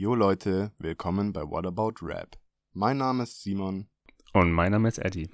[0.00, 2.38] Jo Leute, willkommen bei What About Rap.
[2.72, 3.86] Mein Name ist Simon.
[4.32, 5.28] Und mein Name ist Eddie.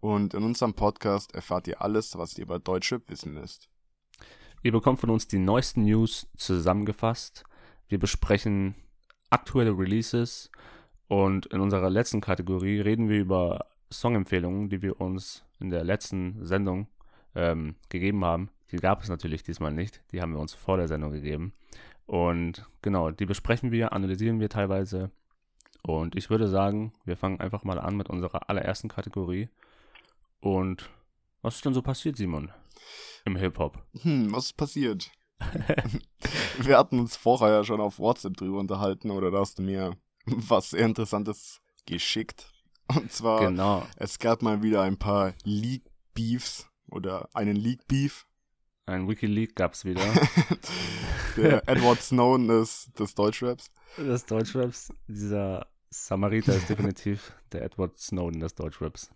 [0.00, 3.70] Und in unserem Podcast erfahrt ihr alles, was ihr über Deutsche wissen müsst.
[4.62, 7.44] Ihr bekommt von uns die neuesten News zusammengefasst.
[7.88, 8.74] Wir besprechen
[9.30, 10.50] aktuelle Releases
[11.08, 16.44] und in unserer letzten Kategorie reden wir über Songempfehlungen, die wir uns in der letzten
[16.44, 16.88] Sendung
[17.34, 18.50] ähm, gegeben haben.
[18.70, 20.02] Die gab es natürlich diesmal nicht.
[20.12, 21.54] Die haben wir uns vor der Sendung gegeben.
[22.10, 25.12] Und genau, die besprechen wir, analysieren wir teilweise.
[25.84, 29.48] Und ich würde sagen, wir fangen einfach mal an mit unserer allerersten Kategorie.
[30.40, 30.90] Und
[31.40, 32.50] was ist denn so passiert, Simon?
[33.24, 33.80] Im Hip-Hop.
[34.02, 35.12] Hm, was ist passiert?
[36.58, 39.96] wir hatten uns vorher ja schon auf WhatsApp drüber unterhalten, oder da hast du mir
[40.26, 42.50] was sehr Interessantes geschickt.
[42.88, 43.86] Und zwar, genau.
[43.94, 48.26] es gab mal wieder ein paar League-Beefs oder einen League-Beef
[48.86, 50.02] ein Wikileak gab es wieder.
[51.36, 53.70] Der Edward Snowden des, des Deutschraps.
[53.96, 54.92] Des Deutschraps.
[55.06, 59.10] Dieser Samariter ist definitiv der Edward Snowden des Deutschraps.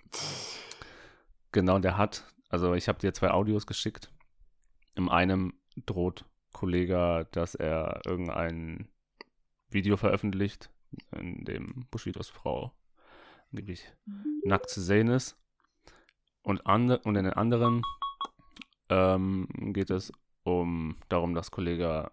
[1.52, 4.12] Genau, der hat, also ich habe dir zwei Audios geschickt.
[4.96, 5.52] Im einen
[5.86, 8.88] droht Kollege, dass er irgendein
[9.68, 10.70] Video veröffentlicht,
[11.16, 12.72] in dem Bushidos Frau
[13.50, 13.92] angeblich
[14.44, 15.36] nackt zu sehen ist.
[16.42, 17.82] Und, ande, und in den anderen
[18.88, 22.10] ähm, geht es um darum, dass Kollege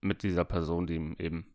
[0.00, 1.46] mit dieser Person, die ihm eben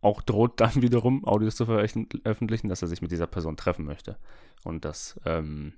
[0.00, 4.18] auch droht, dann wiederum Audios zu veröffentlichen, dass er sich mit dieser Person treffen möchte
[4.64, 5.74] und das ähm,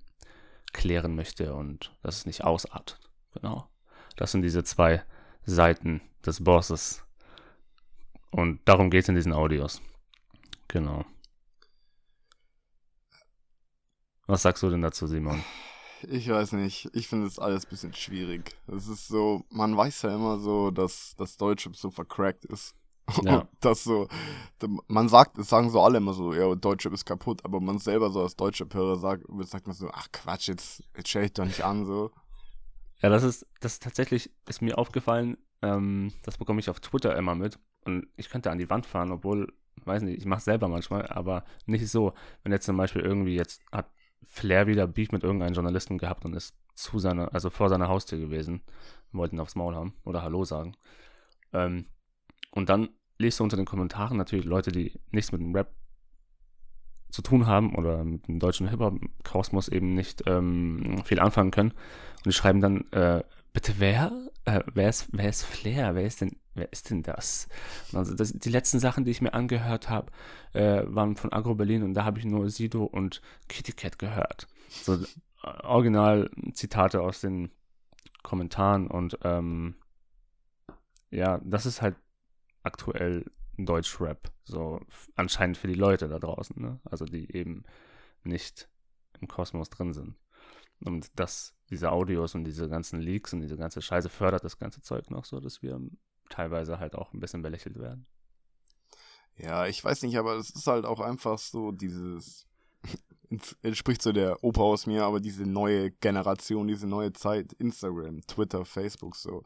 [0.72, 2.98] klären möchte und dass es nicht ausartet.
[3.34, 3.68] Genau.
[4.16, 5.02] Das sind diese zwei
[5.44, 7.04] Seiten des Bosses.
[8.30, 9.80] Und darum geht es in diesen Audios.
[10.66, 11.04] Genau.
[14.26, 15.42] Was sagst du denn dazu, Simon?
[16.02, 16.88] Ich weiß nicht.
[16.92, 18.56] Ich finde es alles ein bisschen schwierig.
[18.66, 22.74] Es ist so, man weiß ja immer so, dass das Deutsche so vercrackt ist.
[23.24, 23.38] Ja.
[23.38, 24.06] Und das so,
[24.86, 28.10] man sagt, es sagen so alle immer so, ja, Deutsche ist kaputt, aber man selber
[28.10, 31.46] so als deutsche Hörer sagt, sagt man so, ach Quatsch, jetzt, jetzt stell ich doch
[31.46, 32.10] nicht an, so.
[33.00, 37.16] Ja, das ist, das ist tatsächlich, ist mir aufgefallen, ähm, das bekomme ich auf Twitter
[37.16, 37.58] immer mit.
[37.86, 39.52] Und ich könnte an die Wand fahren, obwohl,
[39.84, 42.12] weiß nicht, ich mache selber manchmal, aber nicht so.
[42.42, 43.90] Wenn jetzt zum Beispiel irgendwie jetzt hat
[44.24, 48.18] Flair wieder Beef mit irgendeinem Journalisten gehabt und ist zu seiner, also vor seiner Haustür
[48.18, 48.62] gewesen.
[49.12, 50.76] Wollten aufs Maul haben oder Hallo sagen.
[51.52, 51.86] Ähm,
[52.50, 55.72] und dann liest du unter den Kommentaren natürlich Leute, die nichts mit dem Rap
[57.10, 61.70] zu tun haben oder mit dem deutschen Hip-Hop-Kosmos eben nicht ähm, viel anfangen können.
[61.70, 64.12] Und die schreiben dann, äh, bitte wer?
[64.48, 65.94] Äh, wer, ist, wer ist Flair?
[65.94, 67.48] Wer ist denn, wer ist denn das?
[67.92, 70.10] Also das, die letzten Sachen, die ich mir angehört habe,
[70.54, 74.46] äh, waren von Agro Berlin und da habe ich nur Sido und Kitty Cat gehört.
[74.70, 75.06] So äh,
[75.64, 77.50] original Zitate aus den
[78.22, 79.76] Kommentaren und ähm,
[81.10, 81.96] ja, das ist halt
[82.62, 83.26] aktuell
[83.58, 84.80] Deutschrap, so
[85.14, 86.80] anscheinend für die Leute da draußen, ne?
[86.84, 87.64] Also die eben
[88.24, 88.70] nicht
[89.20, 90.16] im Kosmos drin sind.
[90.80, 94.80] Und das, diese Audios und diese ganzen Leaks und diese ganze Scheiße fördert das ganze
[94.80, 95.80] Zeug noch so, dass wir
[96.30, 98.06] teilweise halt auch ein bisschen belächelt werden.
[99.36, 102.46] Ja, ich weiß nicht, aber es ist halt auch einfach so dieses,
[103.62, 108.64] entspricht so der Opa aus mir, aber diese neue Generation, diese neue Zeit, Instagram, Twitter,
[108.64, 109.44] Facebook, so.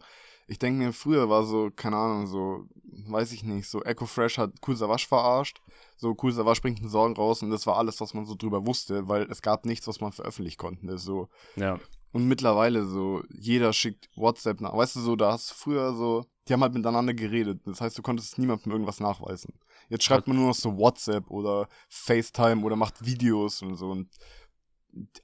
[0.48, 4.38] Ich denke mir, früher war so, keine Ahnung, so, weiß ich nicht, so Echo Fresh
[4.38, 5.60] hat Cool Savage verarscht,
[5.96, 8.66] so Cool Savage bringt einen Sorgen raus und das war alles, was man so drüber
[8.66, 11.28] wusste, weil es gab nichts, was man veröffentlichen konnte, so.
[11.56, 11.78] Ja.
[12.12, 14.76] Und mittlerweile so, jeder schickt WhatsApp nach.
[14.76, 17.60] Weißt du, so, da hast du früher so, die haben halt miteinander geredet.
[17.64, 19.54] Das heißt, du konntest niemandem irgendwas nachweisen.
[19.88, 24.08] Jetzt schreibt man nur noch so WhatsApp oder FaceTime oder macht Videos und so und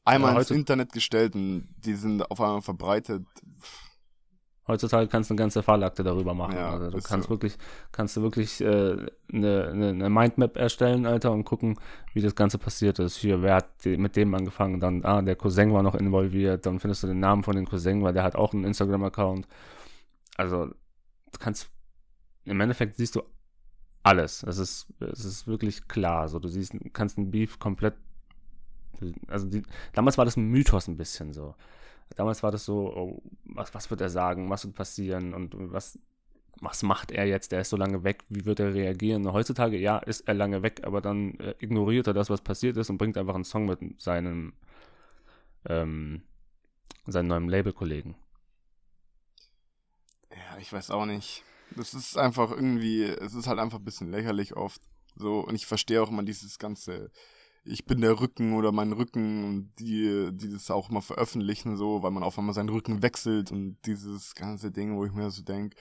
[0.05, 3.27] einmal ja, ins Internet gestellt und die sind auf einmal verbreitet.
[4.69, 6.55] Heutzutage kannst du eine ganze Fallakte darüber machen.
[6.55, 7.31] Ja, also du kannst so.
[7.31, 7.57] wirklich,
[7.91, 8.97] kannst du wirklich äh,
[9.33, 11.81] eine, eine, eine, Mindmap erstellen, Alter, und gucken,
[12.13, 13.17] wie das Ganze passiert ist.
[13.17, 14.79] Hier, wer hat die, mit dem angefangen?
[14.79, 16.67] Dann, ah, der Cousin war noch involviert.
[16.67, 19.49] Dann findest du den Namen von dem Cousin, weil der hat auch einen Instagram-Account.
[20.37, 21.71] Also, du kannst,
[22.45, 23.23] im Endeffekt siehst du
[24.03, 24.43] alles.
[24.43, 26.21] Es ist, es ist wirklich klar.
[26.21, 27.95] Also, du siehst, kannst einen Beef komplett,
[29.29, 29.63] also die,
[29.95, 31.55] damals war das ein Mythos ein bisschen so.
[32.17, 35.99] Damals war das so, oh, was, was wird er sagen, was wird passieren und was,
[36.61, 37.53] was macht er jetzt?
[37.53, 39.31] Der ist so lange weg, wie wird er reagieren?
[39.33, 42.91] Heutzutage, ja, ist er lange weg, aber dann äh, ignoriert er das, was passiert ist
[42.91, 44.53] und bringt einfach einen Song mit seinem,
[45.67, 46.23] ähm,
[47.07, 48.17] seinem neuen Labelkollegen.
[50.31, 51.45] Ja, ich weiß auch nicht.
[51.77, 54.81] Das ist einfach irgendwie, es ist halt einfach ein bisschen lächerlich oft.
[55.17, 57.11] So, und ich verstehe auch immer dieses ganze
[57.65, 62.03] ich bin der Rücken oder mein Rücken und die, die das auch immer veröffentlichen, so,
[62.03, 65.43] weil man auf einmal seinen Rücken wechselt und dieses ganze Ding, wo ich mir so
[65.43, 65.77] denke,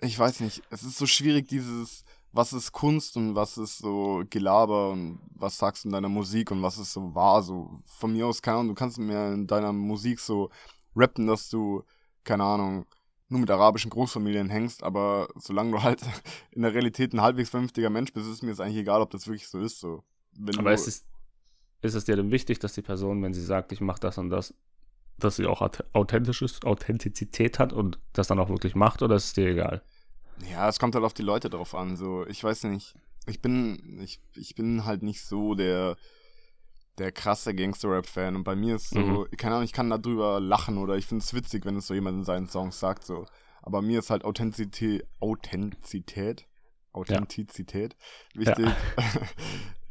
[0.00, 4.22] ich weiß nicht, es ist so schwierig, dieses, was ist Kunst und was ist so
[4.30, 8.12] Gelaber und was sagst du in deiner Musik und was ist so wahr, so von
[8.12, 10.50] mir aus, keine Ahnung, du kannst mir in deiner Musik so
[10.94, 11.82] rappen, dass du,
[12.24, 12.86] keine Ahnung,
[13.28, 16.02] nur mit arabischen Großfamilien hängst, aber solange du halt
[16.50, 19.26] in der Realität ein halbwegs vernünftiger Mensch bist, ist mir jetzt eigentlich egal, ob das
[19.26, 20.04] wirklich so ist, so.
[20.58, 21.06] Aber ist es,
[21.82, 24.30] ist es dir denn wichtig, dass die Person, wenn sie sagt, ich mache das und
[24.30, 24.54] das,
[25.18, 25.62] dass sie auch
[25.92, 29.82] authentisches Authentizität hat und das dann auch wirklich macht, oder ist es dir egal?
[30.50, 31.96] Ja, es kommt halt auf die Leute drauf an.
[31.96, 32.94] So, ich weiß nicht.
[33.26, 35.96] Ich bin, ich, ich bin halt nicht so der,
[36.98, 38.36] der krasse Gangster-Rap-Fan.
[38.36, 39.30] Und bei mir ist so, mhm.
[39.36, 42.18] keine Ahnung, ich kann darüber lachen oder ich finde es witzig, wenn es so jemand
[42.18, 43.04] in seinen Songs sagt.
[43.04, 43.26] So.
[43.62, 46.46] Aber mir ist halt Authentizität, Authentizität,
[46.98, 47.96] Authentizität
[48.34, 48.40] ja.
[48.40, 49.04] wichtig, ja.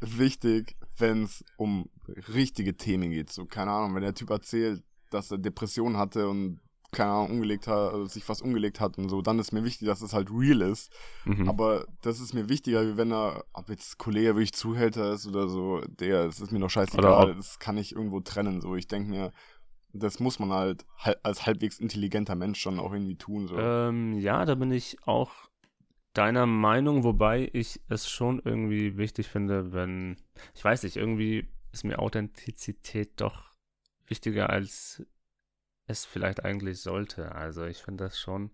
[0.00, 1.88] wichtig, wenn es um
[2.34, 3.30] richtige Themen geht.
[3.30, 6.60] So, keine Ahnung, wenn der Typ erzählt, dass er Depressionen hatte und
[6.90, 9.86] keine Ahnung, umgelegt hat, also sich was umgelegt hat und so, dann ist mir wichtig,
[9.88, 10.90] dass es halt real ist.
[11.24, 11.48] Mhm.
[11.48, 15.48] Aber das ist mir wichtiger, wie wenn er, ob jetzt Kollege wirklich Zuhälter ist oder
[15.48, 18.62] so, der, das ist mir noch scheißegal, das kann ich irgendwo trennen.
[18.62, 19.32] So, ich denke mir,
[19.92, 20.86] das muss man halt
[21.22, 23.48] als halbwegs intelligenter Mensch schon auch irgendwie tun.
[23.48, 23.58] So.
[23.58, 25.32] Ähm, ja, da bin ich auch
[26.18, 30.16] deiner Meinung, wobei ich es schon irgendwie wichtig finde, wenn,
[30.52, 33.52] ich weiß nicht, irgendwie ist mir Authentizität doch
[34.08, 35.06] wichtiger als
[35.86, 37.32] es vielleicht eigentlich sollte.
[37.36, 38.50] Also ich finde das schon.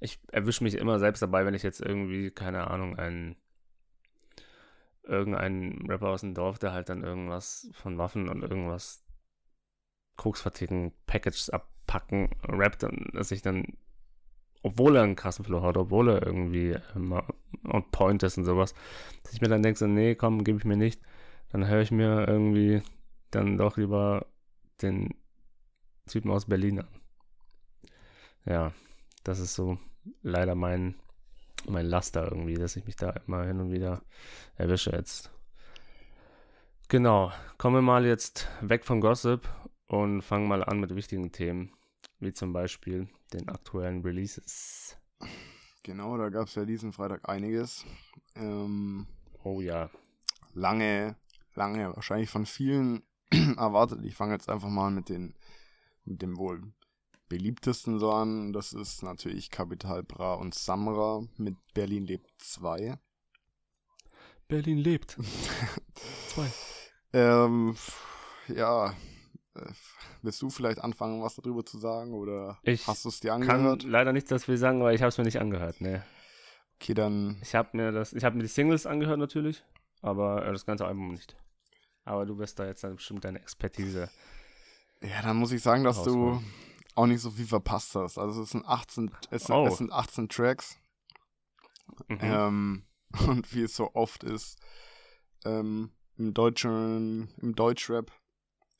[0.00, 3.36] Ich erwische mich immer selbst dabei, wenn ich jetzt irgendwie, keine Ahnung, ein
[5.04, 9.04] irgendein Rapper aus dem Dorf, der halt dann irgendwas von Waffen und irgendwas
[10.16, 13.76] Koks verticken, Packages abpacken, rappt, und dass ich dann,
[14.62, 17.20] obwohl er einen krassen Flow hat, obwohl er irgendwie ähm,
[17.64, 18.74] on point ist und sowas,
[19.22, 21.00] dass ich mir dann denke, so, nee, komm, gebe ich mir nicht.
[21.50, 22.82] Dann höre ich mir irgendwie
[23.30, 24.26] dann doch lieber
[24.82, 25.14] den
[26.06, 26.88] Typen aus Berlin an.
[28.44, 28.72] Ja,
[29.24, 29.78] das ist so
[30.22, 30.94] leider mein,
[31.66, 34.02] mein Laster irgendwie, dass ich mich da immer hin und wieder
[34.56, 35.30] erwische jetzt.
[36.88, 39.48] Genau, kommen wir mal jetzt weg vom Gossip
[39.86, 41.72] und fangen mal an mit wichtigen Themen,
[42.18, 44.96] wie zum Beispiel den aktuellen Releases.
[45.82, 47.84] Genau, da gab es ja diesen Freitag einiges.
[48.34, 49.06] Ähm,
[49.42, 49.90] oh ja.
[50.52, 51.16] Lange,
[51.54, 54.04] lange, wahrscheinlich von vielen erwartet.
[54.04, 55.34] Ich fange jetzt einfach mal mit den
[56.04, 56.62] mit dem wohl
[57.28, 58.52] beliebtesten so an.
[58.52, 62.98] Das ist natürlich Capital Bra und Samra mit Berlin lebt 2.
[64.48, 65.16] Berlin lebt.
[66.34, 66.52] 2.
[67.12, 67.76] ähm,
[68.48, 68.94] ja.
[69.54, 69.72] Äh,
[70.22, 72.14] willst du vielleicht anfangen, was darüber zu sagen?
[72.14, 73.82] Oder ich hast du es dir angehört?
[73.82, 75.80] kann leider nichts dazu sagen, weil ich habe es mir nicht angehört.
[75.80, 76.00] Nee.
[76.76, 77.38] Okay, dann.
[77.42, 79.64] Ich habe mir das, ich habe mir die Singles angehört natürlich,
[80.02, 81.36] aber äh, das ganze Album nicht.
[82.04, 84.10] Aber du wirst da jetzt dann bestimmt deine Expertise
[85.02, 86.42] ja, dann muss ich sagen, dass du
[86.94, 88.18] auch nicht so viel verpasst hast.
[88.18, 89.66] Also es sind 18, es, oh.
[89.66, 90.78] es sind 18 Tracks.
[92.08, 92.18] Mhm.
[92.20, 92.86] Ähm,
[93.26, 94.58] und wie es so oft ist,
[95.44, 98.12] ähm, im deutschen, im Deutschrap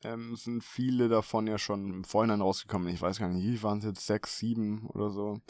[0.02, 2.88] ähm, sind viele davon ja schon im Vorhinein rausgekommen.
[2.88, 4.06] Ich weiß gar nicht, wie waren es jetzt?
[4.06, 5.40] Sechs, sieben oder so.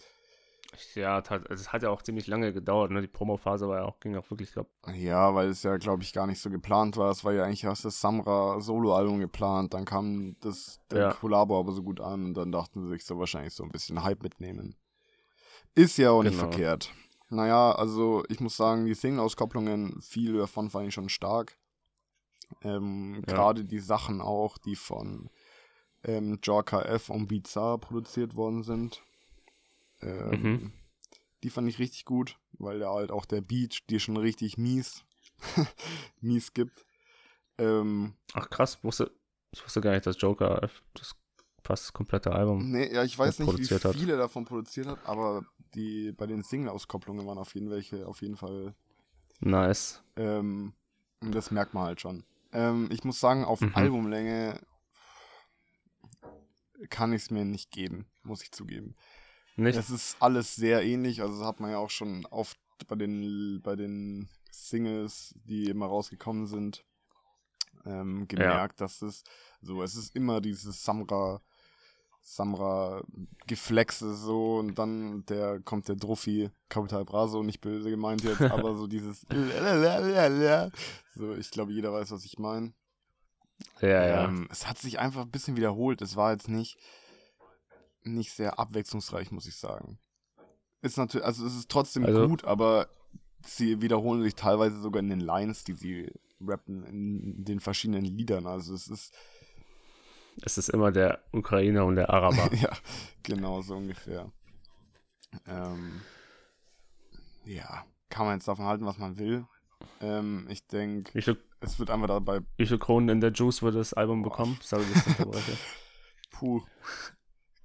[0.94, 3.00] Ja, also es hat ja auch ziemlich lange gedauert, ne?
[3.00, 6.12] Die Promophase war ja auch, ging auch wirklich, glaube Ja, weil es ja, glaube ich,
[6.12, 7.10] gar nicht so geplant war.
[7.10, 11.12] Es war ja eigentlich erst das Samra-Solo-Album geplant, dann kam das der ja.
[11.12, 14.02] Collabo aber so gut an und dann dachten sie sich so wahrscheinlich so ein bisschen
[14.04, 14.76] Hype mitnehmen.
[15.74, 16.50] Ist ja auch nicht genau.
[16.50, 16.92] verkehrt.
[17.30, 21.56] Naja, also ich muss sagen, die Single-Auskopplungen, viele davon fand ich schon stark.
[22.62, 23.34] Ähm, ja.
[23.34, 25.30] Gerade die Sachen auch, die von
[26.02, 29.02] ähm, Jorka F und Bizarre produziert worden sind
[30.02, 30.72] ähm, mhm.
[31.42, 35.04] Die fand ich richtig gut, weil der halt auch der Beat dir schon richtig mies,
[36.20, 36.84] mies gibt.
[37.58, 39.10] Ähm, Ach krass, wusste,
[39.52, 41.16] ich wusste gar nicht, dass Joker das
[41.62, 44.20] fast das komplette Album Nee, ja, ich weiß nicht, wie viele hat.
[44.20, 48.74] davon produziert hat, aber die bei den Single-Auskopplungen waren auf jeden, welche, auf jeden Fall
[49.40, 50.02] nice.
[50.16, 50.72] Ähm,
[51.20, 52.24] das merkt man halt schon.
[52.52, 53.74] Ähm, ich muss sagen, auf mhm.
[53.74, 54.60] Albumlänge
[56.88, 58.96] kann ich es mir nicht geben, muss ich zugeben.
[59.56, 59.76] Nicht?
[59.76, 63.60] Es ist alles sehr ähnlich, also das hat man ja auch schon oft bei den,
[63.62, 66.84] bei den Singles, die immer rausgekommen sind,
[67.84, 68.84] ähm, gemerkt, ja.
[68.86, 69.22] dass es
[69.60, 71.42] so, es ist immer dieses Samra,
[72.22, 73.02] Samra
[73.46, 78.76] Geflexe so und dann der kommt der Druffi, Capital Braso, nicht böse gemeint jetzt, aber
[78.76, 79.26] so dieses
[81.14, 82.72] so, ich glaube, jeder weiß, was ich meine.
[83.80, 84.48] Ja, ähm, ja.
[84.50, 86.02] Es hat sich einfach ein bisschen wiederholt.
[86.02, 86.78] Es war jetzt nicht,
[88.02, 89.98] nicht sehr abwechslungsreich, muss ich sagen.
[90.82, 92.88] Ist natürlich, also es ist trotzdem also, gut, aber
[93.44, 96.10] sie wiederholen sich teilweise sogar in den Lines, die sie
[96.40, 98.46] rappen, in den verschiedenen Liedern.
[98.46, 99.14] Also es ist.
[100.42, 102.54] Es ist immer der Ukrainer und der Araber.
[102.54, 102.70] ja,
[103.22, 104.30] genau, so ungefähr.
[105.46, 106.00] Ähm,
[107.44, 109.46] ja, kann man jetzt davon halten, was man will.
[110.00, 113.92] Ähm, ich denke, es wird einfach dabei, wie viele Kronen in der Juice würde das
[113.92, 114.58] Album bekommen?
[114.62, 115.56] Sorry, unterbreche.
[116.30, 116.62] puh,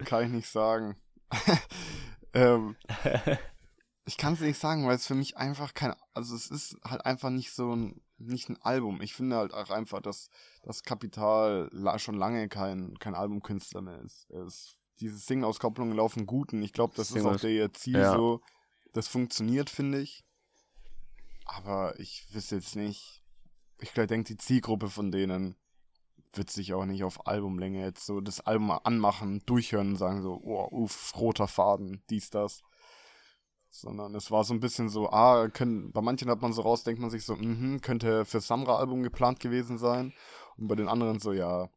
[0.04, 0.96] kann ich nicht sagen.
[2.34, 2.76] ähm,
[4.04, 7.04] ich kann es nicht sagen, weil es für mich einfach kein, also es ist halt
[7.04, 9.00] einfach nicht so ein, nicht ein Album.
[9.02, 10.28] Ich finde halt auch einfach, dass
[10.62, 14.28] das Kapital schon lange kein, kein Albumkünstler mehr ist.
[14.30, 18.14] Ist diese Single-Auskopplungen laufen gut und ich glaube, das ist auch der ihr Ziel Ja.
[18.14, 18.40] so.
[18.92, 20.24] Das funktioniert, finde ich.
[21.44, 23.22] Aber ich wüsste jetzt nicht.
[23.78, 25.56] Ich denke, die Zielgruppe von denen
[26.32, 30.40] wird sich auch nicht auf Albumlänge jetzt so das Album anmachen, durchhören und sagen so,
[30.42, 32.62] oh, uff, roter Faden, dies, das.
[33.80, 36.84] Sondern es war so ein bisschen so, ah, können, bei manchen hat man so raus,
[36.84, 40.12] denkt man sich so, mhm, könnte für Samra-Album geplant gewesen sein.
[40.56, 41.68] Und bei den anderen so, ja,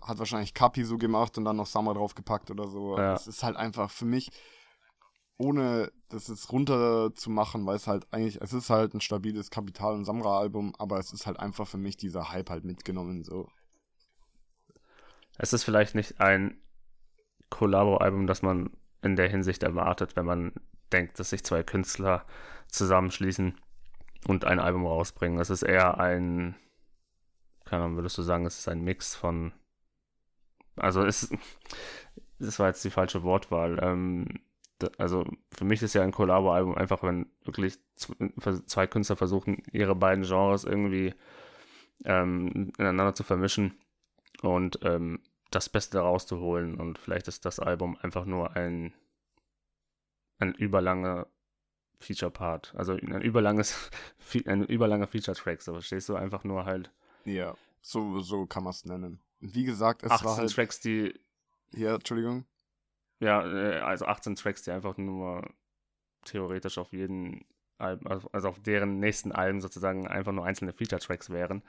[0.00, 2.96] hat wahrscheinlich Kapi so gemacht und dann noch Samra draufgepackt oder so.
[2.96, 3.14] Ja.
[3.14, 4.30] Es ist halt einfach für mich,
[5.36, 9.50] ohne das jetzt runter zu machen, weil es halt eigentlich, es ist halt ein stabiles
[9.50, 13.48] Kapital- und Samra-Album, aber es ist halt einfach für mich dieser Hype halt mitgenommen, so.
[15.36, 16.60] Es ist vielleicht nicht ein
[17.50, 18.70] Collabo-Album, das man
[19.02, 20.52] in der Hinsicht erwartet, wenn man
[20.92, 22.24] denkt, dass sich zwei Künstler
[22.68, 23.58] zusammenschließen
[24.26, 25.40] und ein Album rausbringen.
[25.40, 26.54] Es ist eher ein,
[27.64, 29.52] keine Ahnung, würdest du sagen, es ist ein Mix von,
[30.76, 31.30] also es,
[32.38, 33.78] das war jetzt die falsche Wortwahl.
[33.82, 34.26] Ähm,
[34.96, 40.24] also für mich ist ja ein Collabo-Album einfach, wenn wirklich zwei Künstler versuchen, ihre beiden
[40.24, 41.14] Genres irgendwie
[42.04, 43.76] ähm, ineinander zu vermischen
[44.42, 46.78] und ähm, das Beste rauszuholen.
[46.78, 48.92] Und vielleicht ist das Album einfach nur ein,
[50.38, 51.26] ein überlanger
[52.00, 52.74] Feature-Part.
[52.76, 53.90] Also ein überlanges,
[54.46, 55.62] ein überlanger Feature-Track.
[55.62, 56.92] So verstehst du einfach nur halt
[57.24, 59.20] Ja, so, so kann man es nennen.
[59.40, 60.52] Wie gesagt, es 18 war halt.
[60.52, 61.14] Tracks, die,
[61.72, 62.44] Ja, Entschuldigung.
[63.20, 65.48] ja, äh, also 18 Tracks, die einfach nur
[66.24, 67.44] theoretisch auf jeden
[67.78, 71.62] Album, also auf deren nächsten Alben sozusagen einfach nur einzelne Feature-Tracks wären.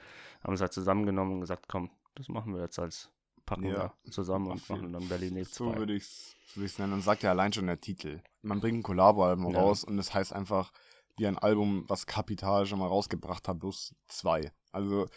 [0.44, 3.12] Haben sie halt zusammengenommen und gesagt, komm, das machen wir jetzt als
[3.50, 5.78] packen Ja, wir zusammen und machen dann Berlin Need So 2.
[5.78, 6.94] würde ich es so würd nennen.
[6.94, 8.22] Und sagt ja allein schon der Titel.
[8.42, 9.60] Man bringt ein Collabo-Album Ja.
[9.60, 10.72] raus und es heißt einfach
[11.18, 14.52] wie ein Album, was Kapital schon mal rausgebracht hat, plus zwei.
[14.72, 15.08] Also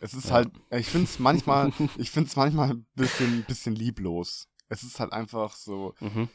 [0.00, 0.32] es ist Ja.
[0.34, 4.48] halt, ich finde es manchmal, ich finde es manchmal ein bisschen, bisschen lieblos.
[4.68, 6.28] Es ist halt einfach so, Mhm.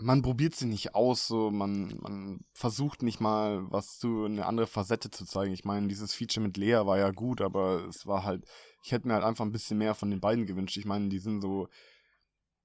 [0.00, 4.66] Man probiert sie nicht aus, so man, man versucht nicht mal was zu eine andere
[4.66, 5.52] Facette zu zeigen.
[5.52, 8.44] Ich meine, dieses Feature mit Lea war ja gut, aber es war halt,
[8.82, 10.76] ich hätte mir halt einfach ein bisschen mehr von den beiden gewünscht.
[10.76, 11.68] Ich meine, die sind so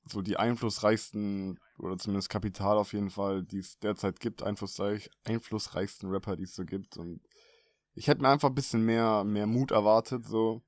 [0.08, 6.10] so die einflussreichsten oder zumindest Kapital auf jeden Fall, die es derzeit gibt, einflussreich, einflussreichsten
[6.12, 7.22] Rapper, die es so gibt und
[7.96, 10.62] ich hätte mir einfach ein bisschen mehr mehr Mut erwartet, so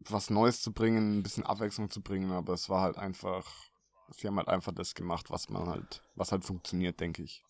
[0.00, 3.46] was Neues zu bringen, ein bisschen Abwechslung zu bringen, aber es war halt einfach
[4.10, 7.42] Sie haben halt einfach das gemacht, was man halt, was halt funktioniert, denke ich.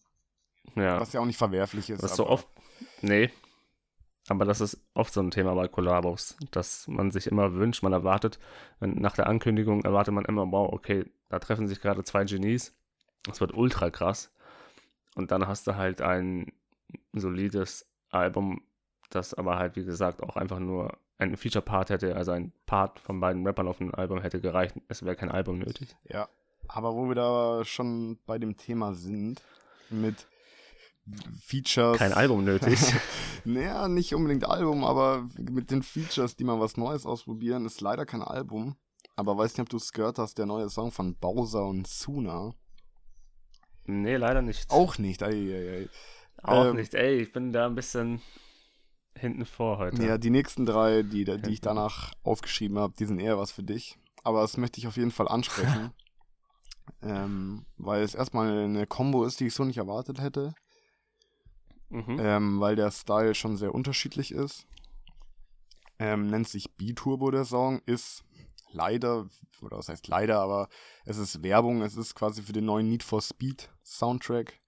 [0.74, 1.00] Ja.
[1.00, 2.02] Was ja auch nicht verwerflich ist.
[2.02, 2.48] Ist so oft.
[3.02, 3.30] Nee.
[4.28, 7.92] Aber das ist oft so ein Thema bei Kollabos, dass man sich immer wünscht, man
[7.92, 8.40] erwartet,
[8.80, 12.74] nach der Ankündigung erwartet man immer, wow, okay, da treffen sich gerade zwei Genies,
[13.24, 14.32] das wird ultra krass.
[15.14, 16.52] Und dann hast du halt ein
[17.12, 18.62] solides Album,
[19.10, 23.20] das aber halt, wie gesagt, auch einfach nur ein Feature-Part hätte, also ein Part von
[23.20, 24.74] beiden Rappern auf dem Album hätte gereicht.
[24.88, 25.96] Es wäre kein Album nötig.
[26.04, 26.28] Ja.
[26.68, 29.42] Aber wo wir da schon bei dem Thema sind,
[29.90, 30.26] mit
[31.40, 31.98] Features.
[31.98, 32.80] Kein Album nötig.
[33.44, 38.06] naja, nicht unbedingt Album, aber mit den Features, die mal was Neues ausprobieren, ist leider
[38.06, 38.76] kein Album.
[39.14, 42.54] Aber weiß nicht, ob du es gehört hast, der neue Song von Bowser und Suna.
[43.84, 44.70] nee, leider nicht.
[44.70, 45.88] Auch nicht, ei, ei, ei.
[46.42, 46.94] Auch ähm, nicht.
[46.94, 48.20] Ey, ich bin da ein bisschen
[49.14, 50.04] hinten vor heute.
[50.04, 53.62] Ja, die nächsten drei, die, die ich danach aufgeschrieben habe, die sind eher was für
[53.62, 53.96] dich.
[54.22, 55.92] Aber das möchte ich auf jeden Fall ansprechen.
[57.02, 60.54] ähm, weil es erstmal eine Combo ist, die ich so nicht erwartet hätte.
[61.88, 62.18] Mhm.
[62.18, 64.66] Ähm, weil der Style schon sehr unterschiedlich ist.
[65.98, 68.24] Ähm, nennt sich B-Turbo der Song, ist
[68.70, 69.28] leider,
[69.62, 70.68] oder was heißt leider, aber
[71.04, 74.60] es ist Werbung, es ist quasi für den neuen Need for Speed Soundtrack.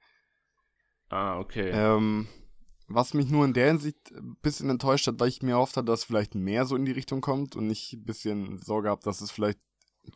[1.10, 1.70] Ah, okay.
[1.70, 2.28] Ähm,
[2.86, 5.86] was mich nur in der Hinsicht ein bisschen enttäuscht hat, weil ich mir erhofft hatte,
[5.86, 9.20] dass vielleicht mehr so in die Richtung kommt und nicht ein bisschen Sorge habe, dass
[9.20, 9.60] es vielleicht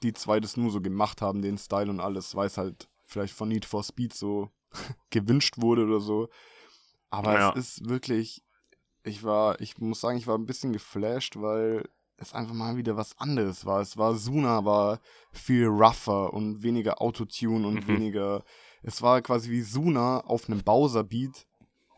[0.02, 3.34] die zwei das nur so gemacht haben, den Style und alles, weil es halt vielleicht
[3.34, 4.50] von Need for Speed so
[5.10, 6.28] gewünscht wurde oder so.
[7.10, 7.50] Aber Ja.
[7.50, 8.42] es ist wirklich,
[9.04, 12.96] ich war, ich muss sagen, ich war ein bisschen geflasht, weil es einfach mal wieder
[12.96, 13.80] was anderes war.
[13.80, 15.00] Es war, Suna war
[15.32, 17.88] viel rougher und weniger Autotune und Mhm.
[17.88, 18.44] weniger,
[18.82, 21.46] es war quasi wie Suna auf einem Bowser-Beat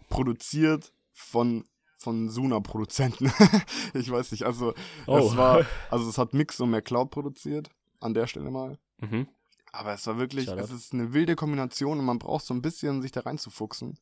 [0.08, 1.64] produziert von
[1.98, 3.32] von Suna-Produzenten.
[3.94, 4.74] ich weiß nicht, also
[5.06, 5.16] Oh.
[5.16, 7.70] es war, also es hat Mix und McCloud produziert,
[8.04, 8.78] an der Stelle mal.
[8.98, 9.28] mhm.
[9.72, 10.62] Aber es war wirklich, Shoutout.
[10.62, 13.98] es ist eine wilde Kombination und man braucht so ein bisschen, sich da reinzufuchsen.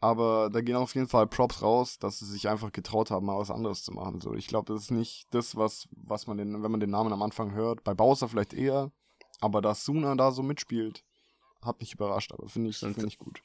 [0.00, 3.38] Aber da gehen auf jeden Fall Props raus, dass sie sich einfach getraut haben, mal
[3.38, 4.22] was anderes zu machen.
[4.22, 7.12] So, ich glaube, das ist nicht das, was, was man den, wenn man den Namen
[7.12, 7.84] am Anfang hört.
[7.84, 8.90] Bei Bowser vielleicht eher,
[9.40, 11.04] aber dass Suna da so mitspielt,
[11.60, 13.42] hat mich überrascht, aber finde ich, finde ich gut.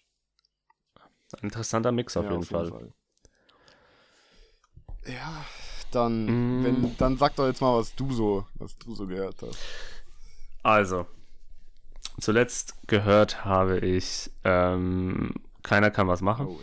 [1.34, 2.94] Ein interessanter Mix auf, Ja, jeden, Fall.
[5.06, 5.46] Ja,
[5.96, 6.64] dann, Mm.
[6.64, 9.58] wenn, dann sag doch jetzt mal, was du so, was du so gehört hast.
[10.64, 11.06] Also,
[12.20, 15.34] zuletzt gehört habe ich, ähm,
[15.64, 16.48] keiner kann was machen.
[16.48, 16.60] Oh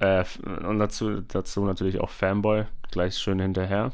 [0.00, 0.20] ja.
[0.20, 0.24] Äh,
[0.66, 3.92] und dazu, dazu natürlich auch Fanboy, gleich schön hinterher.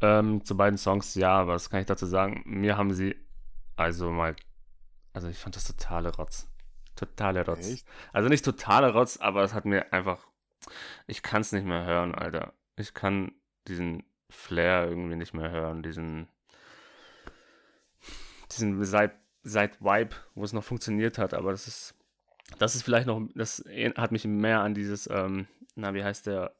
[0.00, 2.42] Ähm, zu beiden Songs, ja, was kann ich dazu sagen?
[2.44, 3.14] Mir haben sie,
[3.76, 4.34] also mal,
[5.12, 6.48] also ich fand das totale Rotz.
[6.96, 7.70] Totale Rotz.
[7.70, 7.86] Echt?
[8.12, 10.18] Also nicht totale Rotz, aber es hat mir einfach,
[11.06, 12.52] ich kann es nicht mehr hören, Alter.
[12.76, 13.32] Ich kann
[13.68, 16.28] diesen Flair irgendwie nicht mehr hören, diesen,
[18.52, 19.12] diesen seit,
[19.44, 21.94] Vibe, wo es noch funktioniert hat, aber das ist,
[22.58, 23.64] das ist vielleicht noch, das
[23.96, 26.54] hat mich mehr an dieses, ähm, na, wie heißt der,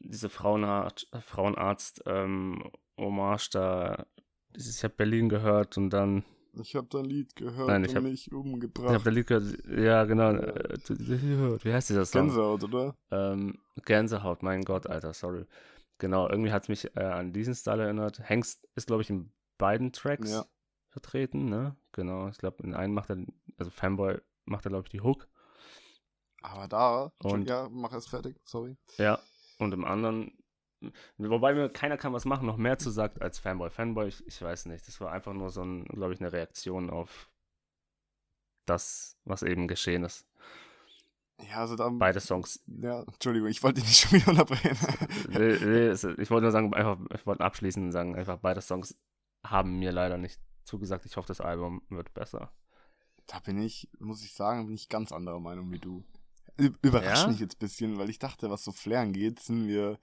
[0.00, 4.06] diese Frauenarzt, Frauenarzt, ähm, Hommage da,
[4.54, 6.24] ich habe Berlin gehört und dann,
[6.60, 9.04] Ich habe dein Lied gehört Nein, ich und hab- mich ich habe umgebracht.
[9.04, 10.78] der Lied gehört, ja, genau, äh,
[11.64, 12.28] wie heißt dieser Song?
[12.28, 12.96] Gänsehaut, oder?
[13.10, 15.44] Ähm, Gänsehaut, mein Gott, Alter, sorry.
[15.98, 18.20] Genau, irgendwie hat es mich äh, an diesen Style erinnert.
[18.28, 20.46] Hengst ist, glaube ich, in beiden Tracks Ja.
[20.88, 21.76] vertreten, ne?
[21.92, 23.18] Genau, ich glaube, in einem macht er,
[23.58, 25.28] also Fanboy macht er, glaube ich, die Hook.
[26.42, 28.76] Aber da, Und- ja, mach erst fertig, sorry.
[28.98, 29.18] Ja,
[29.58, 30.32] und im anderen,
[31.18, 33.70] wobei mir keiner kann was machen, noch mehr zu sagt als Fanboy.
[33.70, 36.90] Fanboy, ich, ich weiß nicht, das war einfach nur so ein, glaube ich, eine Reaktion
[36.90, 37.30] auf
[38.66, 40.26] das, was eben geschehen ist.
[41.50, 42.62] Ja, also da, Beide Songs.
[42.66, 44.76] ja, Entschuldigung, ich wollte dich nicht schon wieder unterbrechen.
[45.28, 48.60] Nee, nee, es- ich wollte nur sagen, einfach, ich wollte abschließen und sagen, einfach beide
[48.62, 48.96] Songs
[49.44, 51.04] haben mir leider nicht zugesagt.
[51.04, 52.52] Ich hoffe, das Album wird besser.
[53.26, 56.04] da bin ich, muss ich sagen, bin ich ganz anderer Meinung wie du.
[56.58, 57.28] Ü- Überrascht Ja?
[57.30, 59.98] mich jetzt ein bisschen, weil ich dachte, was so Flair angeht, sind wir,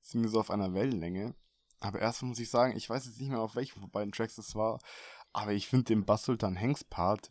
[0.00, 1.34] sind wir so auf einer Wellenlänge.
[1.80, 4.38] Aber erstmal muss ich sagen, ich weiß jetzt nicht mehr, auf welchen von beiden Tracks
[4.38, 4.80] es war,
[5.32, 7.30] aber ich finde den Bass Sultan Hengst Part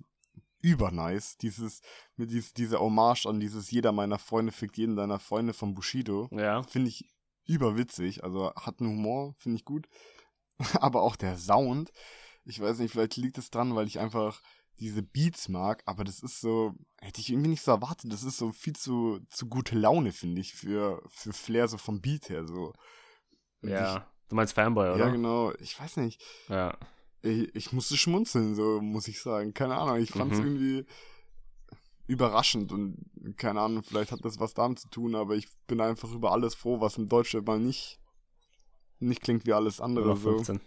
[0.62, 1.38] übernice.
[1.38, 1.82] Dieses,
[2.16, 6.30] mit dies, diese Hommage an dieses Jeder meiner Freunde fickt jeden deiner Freunde von Bushido.
[6.32, 7.10] Ja, Finde ich
[7.46, 8.24] überwitzig.
[8.24, 9.88] Also hat einen Humor, finde ich gut.
[10.80, 11.92] aber auch der Sound.
[12.46, 14.42] Ich weiß nicht, vielleicht liegt es dran, weil ich einfach
[14.80, 18.12] diese Beats mag, aber das ist so, hätte ich irgendwie nicht so erwartet.
[18.12, 22.00] Das ist so viel zu, zu gute Laune, finde ich, für, für Flair, so vom
[22.02, 22.74] Beat her, so.
[23.62, 24.08] Und ja.
[24.30, 25.06] Du meinst Fanboy, Ich, oder?
[25.06, 25.54] ja, genau.
[25.60, 26.22] Ich weiß nicht.
[26.50, 26.78] Ja.
[27.22, 29.54] Ich, ich musste schmunzeln, so muss ich sagen.
[29.54, 30.46] Keine Ahnung, ich fand es Mhm.
[30.46, 30.86] irgendwie
[32.08, 33.06] überraschend und
[33.38, 36.56] keine Ahnung, vielleicht hat das was damit zu tun, aber ich bin einfach über alles
[36.56, 38.00] froh, was im Deutschen mal nicht,
[39.00, 40.16] nicht klingt wie alles andere.
[40.16, 40.32] So.
[40.36, 40.62] 15.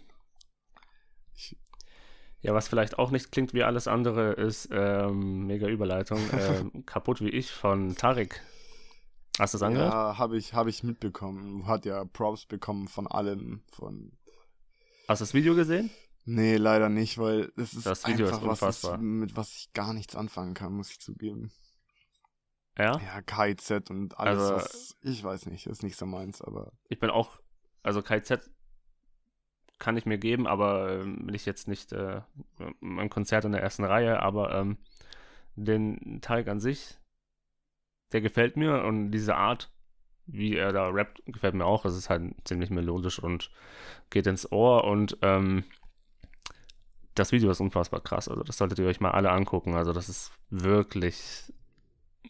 [1.35, 1.57] Ich,
[2.41, 6.19] Ja, was vielleicht auch nicht klingt wie alles andere, ist ähm, mega Überleitung.
[6.33, 8.41] ähm, Kaputt wie ich von Tarik.
[9.39, 9.93] Hast du es angehört?
[9.93, 11.65] ja, habe ich, hab ich mitbekommen.
[11.67, 13.63] Hat ja Props bekommen von allen.
[13.71, 14.11] Von
[15.07, 15.89] Hast du das Video gesehen?
[16.25, 18.95] nee, leider nicht, weil es ist Das Video ist einfach was, unfassbar.
[18.95, 21.51] ich, mit was ich gar nichts anfangen kann, muss ich zugeben.
[22.77, 22.99] Ja.
[22.99, 26.99] Ja, KIZ und alles, Also- was, ich weiß nicht, ist nicht so meins, aber Ich
[26.99, 27.39] bin auch,
[27.83, 28.49] also KZ
[29.81, 32.21] kann ich mir geben, aber ähm, will ich jetzt nicht äh,
[32.81, 34.77] ein Konzert in der ersten Reihe, aber ähm,
[35.55, 36.99] den Tarek an sich,
[38.13, 39.71] der gefällt mir und diese Art,
[40.27, 41.83] wie er da rappt, gefällt mir auch.
[41.83, 43.49] Es ist halt ziemlich melodisch und
[44.11, 45.63] geht ins Ohr und ähm,
[47.15, 48.29] das Video ist unfassbar krass.
[48.29, 49.73] Also das solltet ihr euch mal alle angucken.
[49.73, 51.51] Also das ist wirklich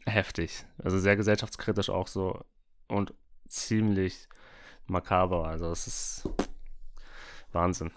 [0.06, 0.66] heftig.
[0.78, 2.46] Also sehr gesellschaftskritisch auch so
[2.88, 3.14] und
[3.50, 4.30] ziemlich
[4.88, 5.48] makaber.
[5.48, 6.30] Also es ist
[7.54, 7.92] Wahnsinn.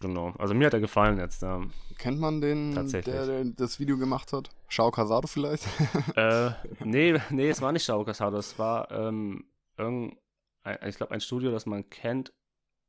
[0.00, 0.34] Genau.
[0.38, 1.42] Also mir hat er gefallen jetzt.
[1.42, 3.14] Ähm, kennt man den, der, Tatsächlich.
[3.14, 4.50] der das Video gemacht hat?
[4.68, 5.66] Shao Casado vielleicht?
[6.16, 6.50] äh,
[6.84, 8.36] nee, nee, es war nicht Shao Casado.
[8.36, 9.44] Es war ähm,
[9.78, 10.18] irgendein,
[10.86, 12.32] ich glaube, ein Studio, das man kennt,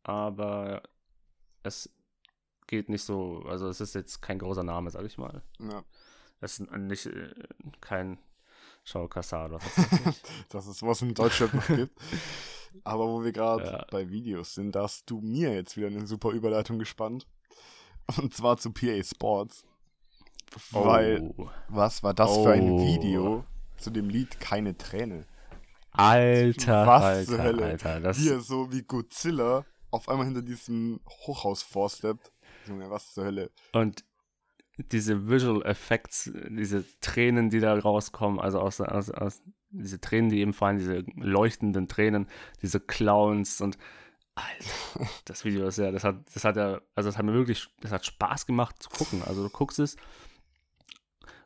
[0.03, 0.83] aber
[1.63, 1.89] es
[2.67, 5.41] geht nicht so, also es ist jetzt kein großer Name, sag ich mal.
[5.59, 5.83] ja,
[6.41, 7.33] Es ist nicht äh,
[7.79, 8.17] kein
[8.83, 9.59] Shao Casado
[10.49, 11.97] dass es was in Deutschland noch gibt.
[12.83, 13.85] Aber wo wir gerade Ja.
[13.91, 17.27] bei Videos sind, da hast du mir jetzt wieder eine super Überleitung gespannt.
[18.17, 19.65] Und zwar zu PA Sports.
[20.71, 21.49] Weil, Oh.
[21.67, 22.79] was war das für ein Oh.
[22.79, 23.43] Video
[23.77, 25.25] zu dem Lied Keine Träne?
[25.91, 27.65] Alter, Was Alter, zur Hölle?
[27.65, 27.99] Alter.
[27.99, 32.31] Das, Wie er so wie Godzilla auf einmal hinter diesem Hochhaus vorsteppt.
[32.67, 33.51] Junge, was zur Hölle?
[33.73, 34.03] Und
[34.91, 39.41] diese Visual Effects, diese Tränen, die da rauskommen, also aus, aus, aus
[39.81, 42.27] diese Tränen, die eben fallen, diese leuchtenden Tränen,
[42.61, 43.77] diese Clowns und
[44.35, 47.67] Alter, das Video ist ja, das hat, das hat ja, also das hat mir wirklich,
[47.81, 49.23] das hat Spaß gemacht zu gucken.
[49.23, 49.97] Also du guckst es,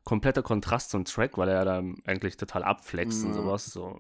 [0.03, 3.29] kompletter Kontrast zum Track, weil er ja da eigentlich total abflext ja.
[3.29, 3.65] und sowas.
[3.65, 3.99] So.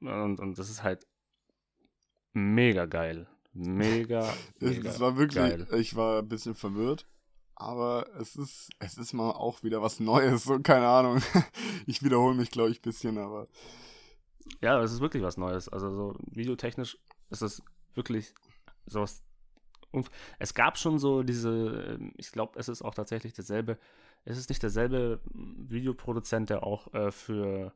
[0.00, 1.06] Und, und das ist halt
[2.32, 3.28] mega geil.
[3.52, 4.32] Mega.
[4.60, 5.68] mega es war wirklich, geil.
[5.78, 7.06] ich war ein bisschen verwirrt.
[7.62, 11.22] Aber es ist, es ist mal auch wieder was Neues, so keine Ahnung.
[11.86, 13.48] Ich wiederhole mich, glaube ich, ein bisschen, aber.
[14.60, 15.68] Ja, es ist wirklich was Neues.
[15.68, 16.98] Also so videotechnisch
[17.30, 17.62] ist es
[17.94, 18.34] wirklich
[18.86, 19.22] sowas.
[20.38, 23.78] Es gab schon so diese, ich glaube, es ist auch tatsächlich dasselbe,
[24.24, 27.74] es ist nicht derselbe Videoproduzent, der auch äh, für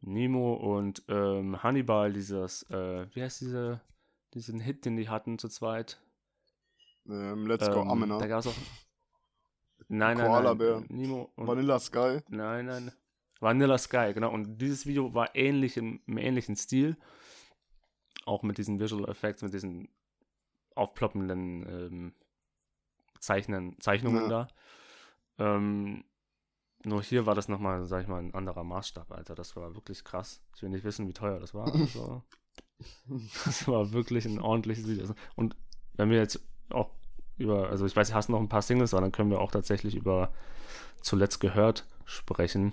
[0.00, 3.80] Nemo und ähm, Hannibal dieses, äh, wie heißt diese,
[4.34, 6.00] diesen Hit, den die hatten zu zweit?
[7.08, 8.18] Ähm, Let's Go ähm, Amena.
[8.18, 8.54] Da gab es auch.
[9.88, 10.58] Nein, nein, Koala nein.
[10.58, 10.82] Bär.
[10.88, 12.20] Nemo und, Vanilla Sky.
[12.28, 12.92] Nein, nein.
[13.40, 14.32] Vanilla Sky, genau.
[14.32, 16.96] Und dieses Video war ähnlich im, im ähnlichen Stil.
[18.26, 19.88] Auch mit diesen Visual Effects, mit diesen
[20.74, 22.14] aufploppenden ähm,
[23.20, 24.28] Zeichnen, Zeichnungen ja.
[24.28, 24.48] da.
[25.38, 26.04] Ähm,
[26.84, 29.34] nur hier war das nochmal, sag ich mal, ein anderer Maßstab, Alter.
[29.34, 30.40] Das war wirklich krass.
[30.54, 31.72] Ich will nicht wissen, wie teuer das war.
[31.72, 32.22] Also,
[33.44, 35.12] das war wirklich ein ordentliches Video.
[35.34, 35.56] Und
[35.94, 36.97] wenn wir jetzt auch
[37.38, 39.94] über, also ich weiß, hast noch ein paar Singles, aber dann können wir auch tatsächlich
[39.94, 40.32] über
[41.00, 42.72] zuletzt gehört sprechen.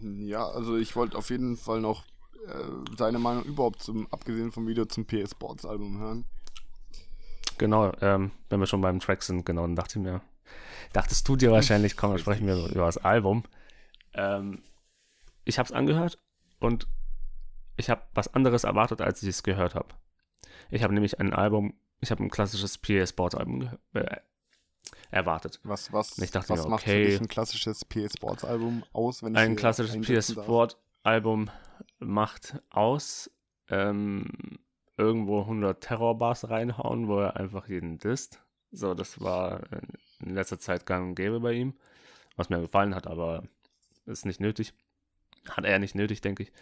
[0.00, 2.04] Ja, also ich wollte auf jeden Fall noch
[2.46, 6.24] äh, deine Meinung überhaupt zum, abgesehen vom Video zum PS Sports Album hören.
[7.58, 10.22] Genau, ähm, wenn wir schon beim Track sind, genau, dann dachte ich mir,
[10.92, 13.44] dachtest du dir wahrscheinlich, komm, dann sprechen wir über das Album.
[14.14, 14.62] Ähm,
[15.44, 16.18] ich habe es angehört
[16.58, 16.86] und
[17.76, 19.88] ich habe was anderes erwartet, als ich es gehört habe.
[20.70, 24.16] Ich habe nämlich ein Album, ich habe ein klassisches PA Sports Album äh,
[25.10, 25.60] erwartet.
[25.62, 28.84] Was, was, ich dachte was mir, macht okay, für dich ein klassisches PA Sports Album
[28.92, 29.22] aus?
[29.22, 31.48] Wenn ich ein klassisches PA Sport Album
[32.00, 33.30] macht aus,
[33.68, 34.58] ähm,
[34.96, 38.42] irgendwo 100 Terrorbars reinhauen, wo er einfach jeden disst.
[38.72, 39.60] So, das war
[40.20, 41.74] in letzter Zeit gang und gäbe bei ihm,
[42.36, 43.44] was mir gefallen hat, aber
[44.06, 44.74] ist nicht nötig.
[45.48, 46.52] Hat er nicht nötig, denke ich.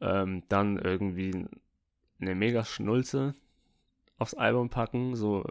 [0.00, 1.46] Ähm, dann irgendwie
[2.20, 3.34] eine mega Schnulze
[4.18, 5.44] aufs Album packen, so.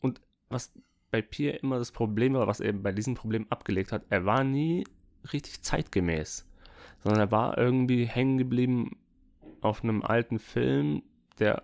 [0.00, 0.72] Und was
[1.10, 4.44] bei Pierre immer das Problem war, was er bei diesem Problem abgelegt hat, er war
[4.44, 4.84] nie
[5.32, 6.46] richtig zeitgemäß,
[7.02, 8.98] sondern er war irgendwie hängen geblieben
[9.60, 11.02] auf einem alten Film,
[11.38, 11.62] der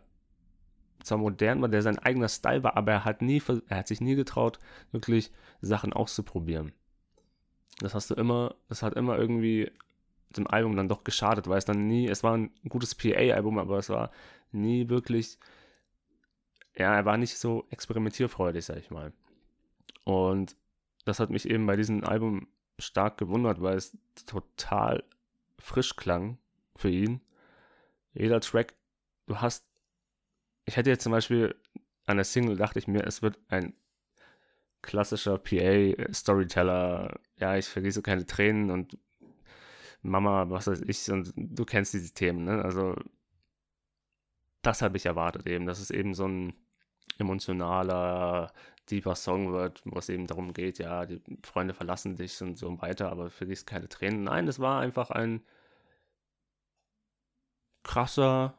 [1.03, 4.01] zwar modern war, der sein eigener Style war, aber er hat nie, er hat sich
[4.01, 4.59] nie getraut,
[4.91, 5.31] wirklich
[5.61, 6.73] Sachen auszuprobieren.
[7.79, 9.71] Das hast du immer, das hat immer irgendwie
[10.37, 13.79] dem Album dann doch geschadet, weil es dann nie, es war ein gutes PA-Album, aber
[13.79, 14.11] es war
[14.53, 15.39] nie wirklich,
[16.77, 19.13] ja, er war nicht so experimentierfreudig, sag ich mal.
[20.05, 20.57] Und
[21.05, 25.05] das hat mich eben bei diesem Album stark gewundert, weil es total
[25.59, 26.39] frisch klang
[26.77, 27.21] für ihn.
[28.13, 28.75] Jeder Track,
[29.27, 29.65] du hast
[30.67, 31.55] ich hätte jetzt zum Beispiel
[32.07, 33.75] an der Single, dachte ich mir, es wird ein
[34.83, 37.21] klassischer PA-Storyteller.
[37.37, 38.99] Ja, ich vergesse keine Tränen und
[40.03, 42.63] Mama, was weiß ich, und du kennst diese Themen, ne?
[42.63, 42.95] Also,
[44.63, 46.55] das habe ich erwartet eben, dass es eben so ein
[47.19, 48.53] emotionaler,
[48.91, 52.81] deeper Song wird, wo es eben darum geht, ja, die Freunde verlassen dich und so
[52.81, 54.25] weiter, aber vergiss keine Tränen.
[54.25, 55.43] Nein, es war einfach ein
[57.83, 58.55] krasser,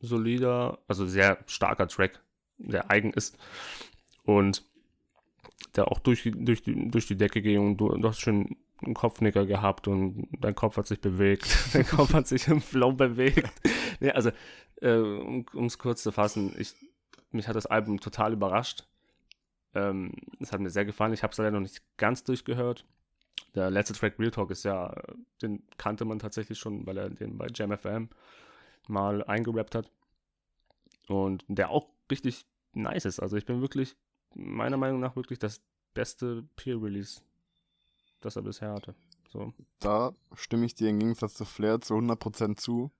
[0.00, 2.22] solider, also sehr starker Track,
[2.58, 3.38] der eigen ist
[4.24, 4.64] und
[5.76, 8.94] der auch durch, durch, die, durch die Decke ging und du, du hast schon einen
[8.94, 11.46] Kopfnicker gehabt und dein Kopf hat sich bewegt.
[11.74, 13.52] dein Kopf hat sich im Flow bewegt.
[14.00, 14.30] nee, also,
[14.80, 16.74] äh, um es kurz zu fassen, ich,
[17.30, 18.86] mich hat das Album total überrascht.
[19.74, 21.12] Ähm, es hat mir sehr gefallen.
[21.12, 22.84] Ich habe es leider noch nicht ganz durchgehört.
[23.54, 24.94] Der letzte Track Real Talk ist ja,
[25.42, 28.08] den kannte man tatsächlich schon, weil er den bei Jam FM
[28.86, 29.90] mal eingerappt hat.
[31.08, 33.20] Und der auch richtig nice ist.
[33.20, 33.96] Also ich bin wirklich,
[34.34, 35.60] meiner Meinung nach, wirklich das
[35.94, 37.20] beste Peer-Release,
[38.20, 38.94] das er bisher hatte.
[39.32, 39.52] So.
[39.78, 42.90] Da stimme ich dir im Gegensatz zu Flair zu 100% zu.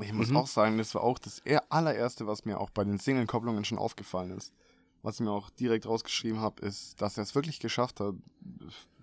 [0.00, 0.36] Ich muss mhm.
[0.36, 4.30] auch sagen, das war auch das allererste, was mir auch bei den Single-Kopplungen schon aufgefallen
[4.30, 4.52] ist.
[5.02, 8.14] Was ich mir auch direkt rausgeschrieben habe, ist, dass er es wirklich geschafft hat,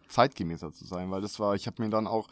[0.07, 1.11] zeitgemäßer zu sein.
[1.11, 2.27] Weil das war, ich habe mir dann auch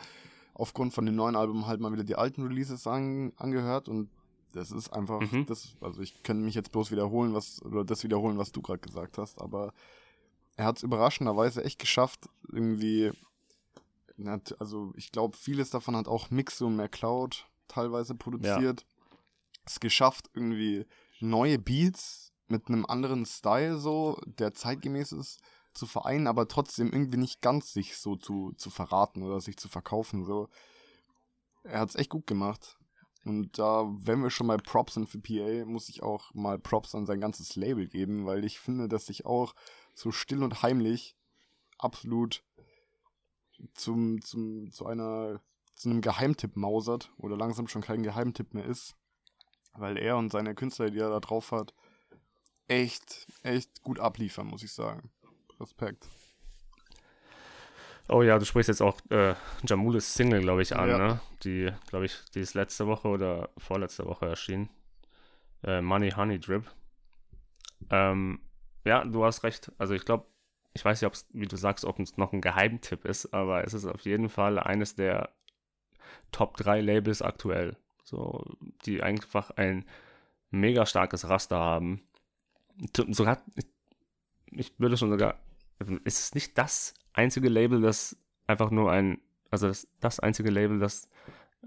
[0.54, 4.10] aufgrund von dem neuen Album halt mal wieder die alten Releases an, angehört und
[4.54, 5.46] das ist einfach, mhm.
[5.48, 8.80] das, also ich könnte mich jetzt bloß wiederholen, was, oder das wiederholen, was du gerade
[8.80, 9.74] gesagt hast, aber
[10.56, 13.12] er hat es überraschenderweise echt geschafft, irgendwie,
[14.60, 18.82] also ich glaube, vieles davon hat auch Mixo und McCloud teilweise produziert.
[18.82, 19.08] Ja.
[19.66, 20.86] Es geschafft, irgendwie
[21.20, 25.42] neue Beats mit einem anderen Style so, der zeitgemäß ist,
[25.74, 29.70] zu vereinen, aber trotzdem irgendwie nicht ganz sich so zu, zu verraten oder sich zu
[29.70, 30.24] verkaufen.
[30.24, 30.50] So.
[31.64, 32.78] Er hat es echt gut gemacht.
[33.26, 36.94] Und da, wenn wir schon mal Props sind für PA, muss ich auch mal Props
[36.94, 39.56] an sein ganzes Label geben, weil ich finde, dass sich auch
[39.94, 41.16] so still und heimlich
[41.78, 42.44] absolut
[43.74, 45.42] zum, zum, zu einer,
[45.76, 48.96] zu einem Geheimtipp mausert oder langsam schon kein Geheimtipp mehr ist.
[49.74, 51.74] Weil er und seine Künstler, die er da drauf hat,
[52.68, 55.10] echt, echt gut abliefern, muss ich sagen.
[55.60, 56.08] Respekt.
[58.10, 59.34] Oh ja, du sprichst jetzt auch äh,
[59.66, 60.98] Jamules Single, glaube ich, an, ja.
[60.98, 61.20] ne?
[61.44, 64.70] Die, glaube ich, die ist letzte Woche oder vorletzte Woche erschienen.
[65.64, 66.70] Äh, Money Honey Drip.
[67.90, 68.42] Ähm,
[68.86, 69.72] ja, du hast recht.
[69.78, 70.28] Also ich glaube,
[70.74, 73.64] ich weiß nicht, ob es, wie du sagst, ob es noch ein Geheimtipp ist, aber
[73.64, 75.34] es ist auf jeden Fall eines der
[76.32, 77.78] Top 3 Labels aktuell.
[78.04, 78.44] So,
[78.86, 79.86] die einfach ein
[80.52, 82.04] mega starkes Raster haben.
[83.10, 83.42] Sogar,
[84.52, 85.40] ich würde schon sogar,
[86.04, 89.22] ist es nicht das einzige Label, das einfach nur ein,
[89.52, 91.10] also das, das einzige Label, das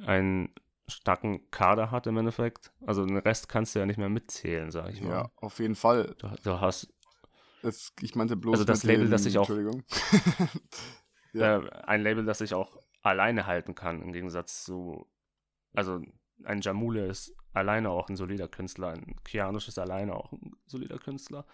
[0.05, 0.51] einen
[0.89, 2.73] starken Kader hat im Endeffekt.
[2.87, 5.11] Also den Rest kannst du ja nicht mehr mitzählen, sag ich mal.
[5.11, 6.15] Ja, auf jeden Fall.
[6.19, 6.93] Du, du hast.
[7.63, 8.55] Das, ich meinte bloß.
[8.55, 9.49] Also das Label, den, das ich auch.
[9.49, 9.83] Entschuldigung.
[11.33, 11.59] ja.
[11.59, 15.07] äh, ein Label, das ich auch alleine halten kann, im Gegensatz zu.
[15.75, 16.03] Also
[16.45, 20.99] ein Jamule ist alleine auch ein solider Künstler, ein Kianusch ist alleine auch ein solider
[20.99, 21.47] Künstler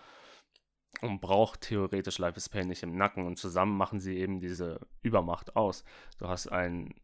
[1.01, 4.81] und braucht theoretisch Life is Pain nicht im Nacken und zusammen machen sie eben diese
[5.03, 5.85] Übermacht aus.
[6.19, 6.95] Du hast ein,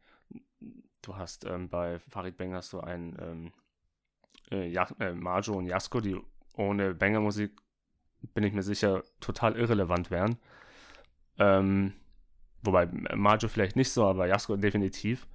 [1.02, 3.52] du hast ähm, bei Farid Bang hast du ein ähm,
[4.50, 6.16] äh, ja, äh, Majo und Jasko, die
[6.56, 7.60] ohne Banger-Musik,
[8.34, 10.38] bin ich mir sicher, total irrelevant wären.
[11.38, 11.94] Ähm,
[12.62, 15.26] wobei Majo vielleicht nicht so, aber Jasko definitiv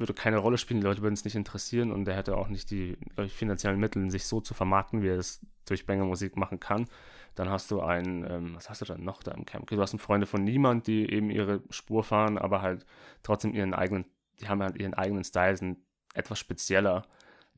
[0.00, 2.70] würde keine Rolle spielen, die Leute würden es nicht interessieren und er hätte auch nicht
[2.70, 6.86] die ich, finanziellen Mittel, sich so zu vermarkten, wie er es durch Banger-Musik machen kann.
[7.34, 9.68] Dann hast du einen, ähm, was hast du dann noch da im Camp?
[9.68, 12.86] Du hast einen Freunde von niemand, die eben ihre Spur fahren, aber halt
[13.22, 14.06] trotzdem ihren eigenen,
[14.40, 15.78] die haben halt ihren eigenen Style, sind
[16.14, 17.02] etwas spezieller.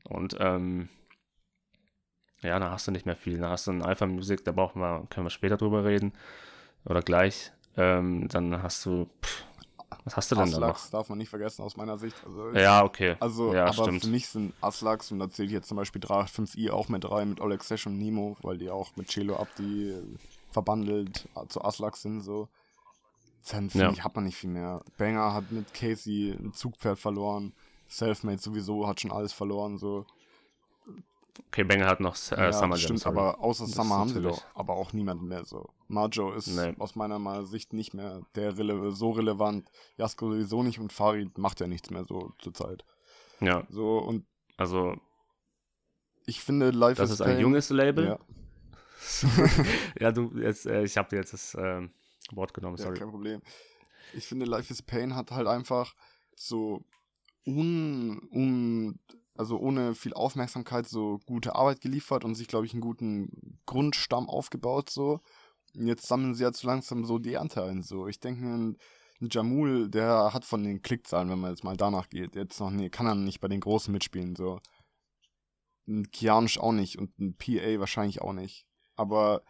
[0.03, 0.89] Und ähm,
[2.41, 3.37] ja, da hast du nicht mehr viel.
[3.39, 6.11] Da hast du einen Alpha Music, da brauchen wir, können wir später drüber reden.
[6.85, 7.53] Oder gleich.
[7.75, 9.45] Ähm, dann hast du, pff,
[10.05, 11.01] was hast du denn Aslaks da noch?
[11.01, 12.15] darf man nicht vergessen aus meiner Sicht.
[12.25, 13.15] Also ja, okay.
[13.19, 14.03] Also, ja, aber stimmt.
[14.03, 17.29] für mich sind Aslaks, und da zähle ich jetzt zum Beispiel 385i auch mit rein,
[17.29, 19.95] mit Oleg Sesh und Nemo, weil die auch mit Celo Abdi
[20.51, 22.47] verbandelt zu Aslaks sind, so.
[23.51, 23.91] Dann ja.
[23.91, 24.81] ich, hat man nicht viel mehr.
[24.97, 27.53] Banger hat mit Casey ein Zugpferd verloren.
[27.87, 30.05] Selfmade sowieso hat schon alles verloren, so.
[31.47, 34.21] Okay, Banger hat noch äh, ja, Summer Stimmt, Jam, aber außer das Summer haben sie
[34.21, 35.69] doch aber auch niemanden mehr so.
[35.87, 36.75] Marjo ist nee.
[36.77, 39.69] aus meiner Sicht nicht mehr der rele so relevant.
[39.97, 42.85] Jasko sowieso nicht und Farid macht ja nichts mehr so zurzeit.
[43.39, 43.65] Ja.
[43.69, 44.25] So und
[44.57, 44.95] also
[46.25, 48.05] ich finde Life Das is ist ein junges Label.
[48.05, 48.19] Ja,
[49.99, 51.87] ja du jetzt äh, ich habe dir jetzt das äh,
[52.31, 52.95] Wort genommen, sorry.
[52.95, 53.41] Ja, kein Problem.
[54.13, 55.95] Ich finde Life is Pain hat halt einfach
[56.35, 56.83] so
[57.45, 58.99] un, un
[59.35, 64.29] also ohne viel Aufmerksamkeit so gute Arbeit geliefert und sich, glaube ich, einen guten Grundstamm
[64.29, 65.21] aufgebaut so.
[65.75, 67.81] Und jetzt sammeln sie ja zu langsam so die Ernte ein.
[67.81, 68.07] So.
[68.07, 68.77] Ich denke, ein,
[69.19, 72.89] Jamul, der hat von den Klickzahlen, wenn man jetzt mal danach geht, jetzt noch nie,
[72.89, 74.35] kann er nicht bei den Großen mitspielen.
[74.35, 74.59] So.
[75.87, 78.65] Ein Kianisch auch nicht und ein PA wahrscheinlich auch nicht.
[78.95, 79.41] Aber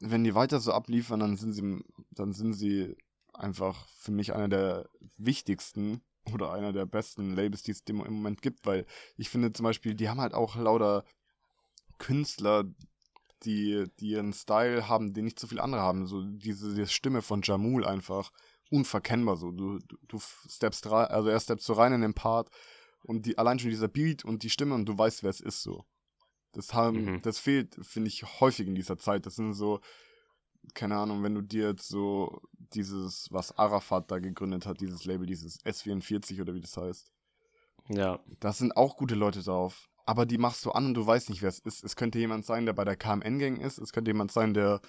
[0.00, 2.96] wenn die weiter so abliefern, dann sind sie, dann sind sie
[3.32, 6.02] einfach für mich einer der wichtigsten
[6.34, 8.86] oder einer der besten Labels, die es im Moment gibt, weil
[9.16, 11.04] ich finde zum Beispiel, die haben halt auch lauter
[11.98, 12.64] Künstler,
[13.44, 16.06] die, die ihren Style haben, den nicht so viele andere haben.
[16.06, 18.32] So diese, diese Stimme von Jamul einfach
[18.70, 19.50] unverkennbar so.
[19.50, 22.50] Du, du, du steppst rein, also er steppst so rein in den Part
[23.02, 25.62] und die, allein schon dieser Beat und die Stimme und du weißt, wer es ist
[25.62, 25.84] so.
[26.52, 27.22] Das haben, mhm.
[27.22, 29.26] das fehlt, finde ich, häufig in dieser Zeit.
[29.26, 29.80] Das sind so,
[30.74, 32.40] keine Ahnung, wenn du dir jetzt so
[32.72, 37.10] dieses, was Arafat da gegründet hat, dieses Label, dieses S44 oder wie das heißt.
[37.88, 38.20] Ja.
[38.40, 39.88] Da sind auch gute Leute drauf.
[40.04, 41.84] Aber die machst du an und du weißt nicht, wer es ist.
[41.84, 43.78] Es könnte jemand sein, der bei der KMN-Gang ist.
[43.78, 44.80] Es könnte jemand sein, der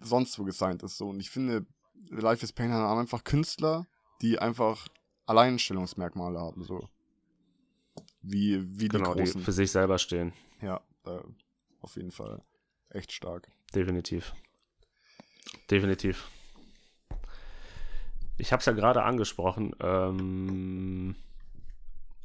[0.00, 0.96] sonst wo gesigned ist.
[0.96, 1.08] So.
[1.08, 1.66] Und ich finde,
[2.08, 3.86] Life is Pain haben einfach Künstler,
[4.22, 4.88] die einfach
[5.26, 6.64] Alleinstellungsmerkmale haben.
[6.64, 6.88] So.
[8.22, 9.40] Wie, wie genau, die Großen.
[9.40, 10.32] Die für sich selber stehen.
[10.62, 11.20] Ja, äh,
[11.80, 12.42] auf jeden Fall.
[12.88, 13.50] Echt stark.
[13.74, 14.34] Definitiv.
[15.70, 16.28] Definitiv.
[18.38, 19.72] Ich habe es ja gerade angesprochen.
[19.80, 21.14] Ähm,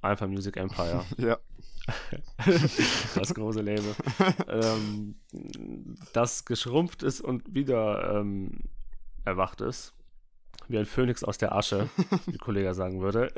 [0.01, 1.03] Alpha Music Empire.
[1.17, 1.37] ja.
[3.15, 3.93] das große Label.
[4.47, 5.15] ähm,
[6.13, 8.61] das geschrumpft ist und wieder ähm,
[9.25, 9.93] erwacht ist.
[10.67, 11.89] Wie ein Phönix aus der Asche,
[12.25, 13.31] wie Kollege sagen würde.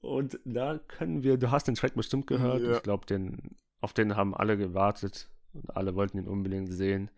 [0.00, 2.62] und da können wir, du hast den Track bestimmt gehört.
[2.62, 2.76] Ja.
[2.76, 5.28] Ich glaube, den, auf den haben alle gewartet.
[5.52, 7.10] Und alle wollten ihn unbedingt sehen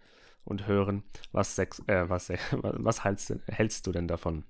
[0.44, 1.04] und hören.
[1.32, 4.44] Was, sex, äh, was, was hältst, hältst du denn davon?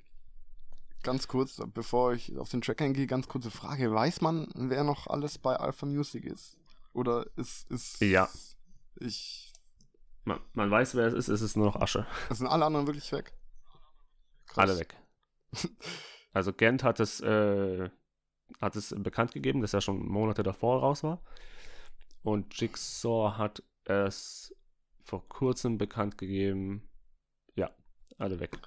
[1.05, 3.93] ganz kurz, bevor ich auf den Track eingehe, ganz kurze Frage.
[3.93, 6.57] Weiß man, wer noch alles bei Alpha Music ist?
[6.95, 8.29] Oder ist, ist Ja.
[8.97, 9.53] ich.
[10.25, 12.07] Man, man weiß, wer es ist, es ist nur noch Asche.
[12.31, 13.35] Sind alle anderen wirklich weg?
[14.47, 14.71] Krass.
[14.71, 14.97] Alle weg.
[16.33, 17.89] Also Gent hat es, äh,
[18.61, 21.23] hat es bekannt gegeben, dass er schon Monate davor raus war.
[22.25, 24.55] Und Jigsaw hat es
[25.03, 26.89] vor kurzem bekannt gegeben.
[27.55, 27.71] Ja,
[28.19, 28.59] alle weg.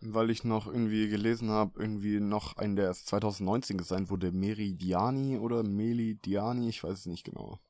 [0.00, 5.38] Weil ich noch irgendwie gelesen habe, irgendwie noch ein, der erst 2019 gesigned wurde, Meridiani
[5.38, 7.60] oder Melidiani, ich weiß es nicht genau.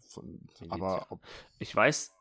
[0.00, 1.20] Von, aber ob,
[1.58, 2.12] Ich weiß,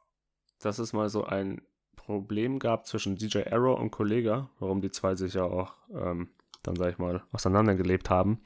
[0.60, 1.62] dass es mal so ein
[1.98, 6.32] Problem gab zwischen DJ Arrow und Kollega, warum die zwei sich ja auch ähm,
[6.64, 8.42] dann, sag ich mal, auseinandergelebt haben,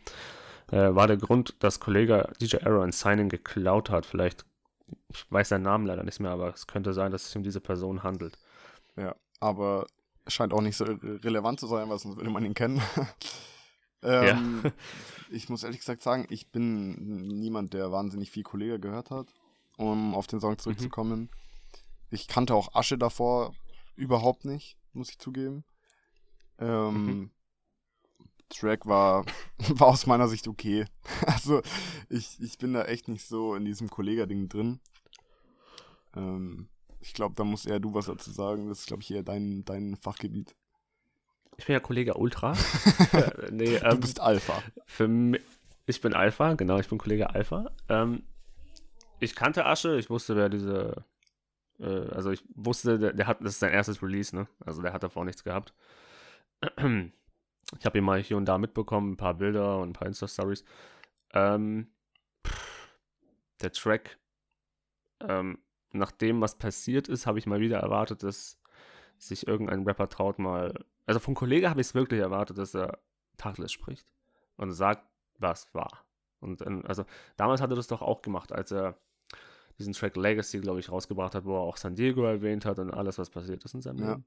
[0.72, 4.06] äh, war der Grund, dass Kollega DJ Arrow ein Signing geklaut hat.
[4.06, 4.46] Vielleicht,
[5.10, 7.44] ich weiß seinen Namen leider nicht mehr, aber es könnte sein, dass es sich um
[7.44, 8.38] diese Person handelt.
[8.96, 9.86] ja, aber
[10.28, 12.82] scheint auch nicht so re- relevant zu sein, weil sonst würde man ihn kennen.
[14.04, 14.64] ähm,
[15.32, 19.28] Ich muss ehrlich gesagt sagen, ich bin niemand, der wahnsinnig viel Kollege gehört hat,
[19.78, 21.30] um auf den Song zurückzukommen.
[22.12, 23.54] Ich kannte auch Asche davor
[23.96, 25.64] überhaupt nicht, muss ich zugeben.
[26.60, 27.32] Ähm, Mhm.
[28.50, 29.26] Track war,
[29.70, 30.86] war aus meiner Sicht okay.
[31.26, 31.62] Also
[32.10, 34.80] ich, ich bin da echt nicht so in diesem Kollega-Ding drin.
[36.16, 38.68] Ähm, ich glaube, da musst eher du was dazu sagen.
[38.70, 40.56] Das ist, glaube ich, eher dein, dein Fachgebiet.
[41.58, 42.54] Ich bin ja Kollege Ultra.
[43.14, 44.62] Äh, nee, Du ähm, bist Alpha.
[44.86, 45.42] Für mich,
[45.86, 47.72] ich bin Alpha, genau, ich bin Kollege Alpha.
[47.88, 48.24] Ähm,
[49.20, 51.06] ich kannte Asche, ich wusste, wer diese,
[51.80, 54.48] äh, also ich wusste, der, der hat, das ist sein erstes Release, ne?
[54.66, 55.74] Also der hat davor nichts gehabt.
[57.80, 60.64] Ich habe ihn mal hier und da mitbekommen, ein paar Bilder und ein paar Insta-Stories.
[61.34, 61.88] Ähm,
[63.62, 64.18] der Track,
[65.22, 65.60] ähm,
[65.92, 68.60] nach dem, was passiert ist, habe ich mal wieder erwartet, dass
[69.18, 70.74] sich irgendein Rapper traut mal.
[71.06, 73.00] Also vom Kollege habe ich es wirklich erwartet, dass er
[73.38, 74.14] Tacheles spricht
[74.58, 75.04] und sagt,
[75.40, 76.06] was war.
[76.40, 77.06] Und ähm, also
[77.38, 78.98] damals hat er das doch auch gemacht, als er
[79.80, 82.92] diesen Track Legacy, glaube ich, rausgebracht hat, wo er auch San Diego erwähnt hat und
[82.92, 84.10] alles, was passiert ist in seinem Ja.
[84.12, 84.26] Leben.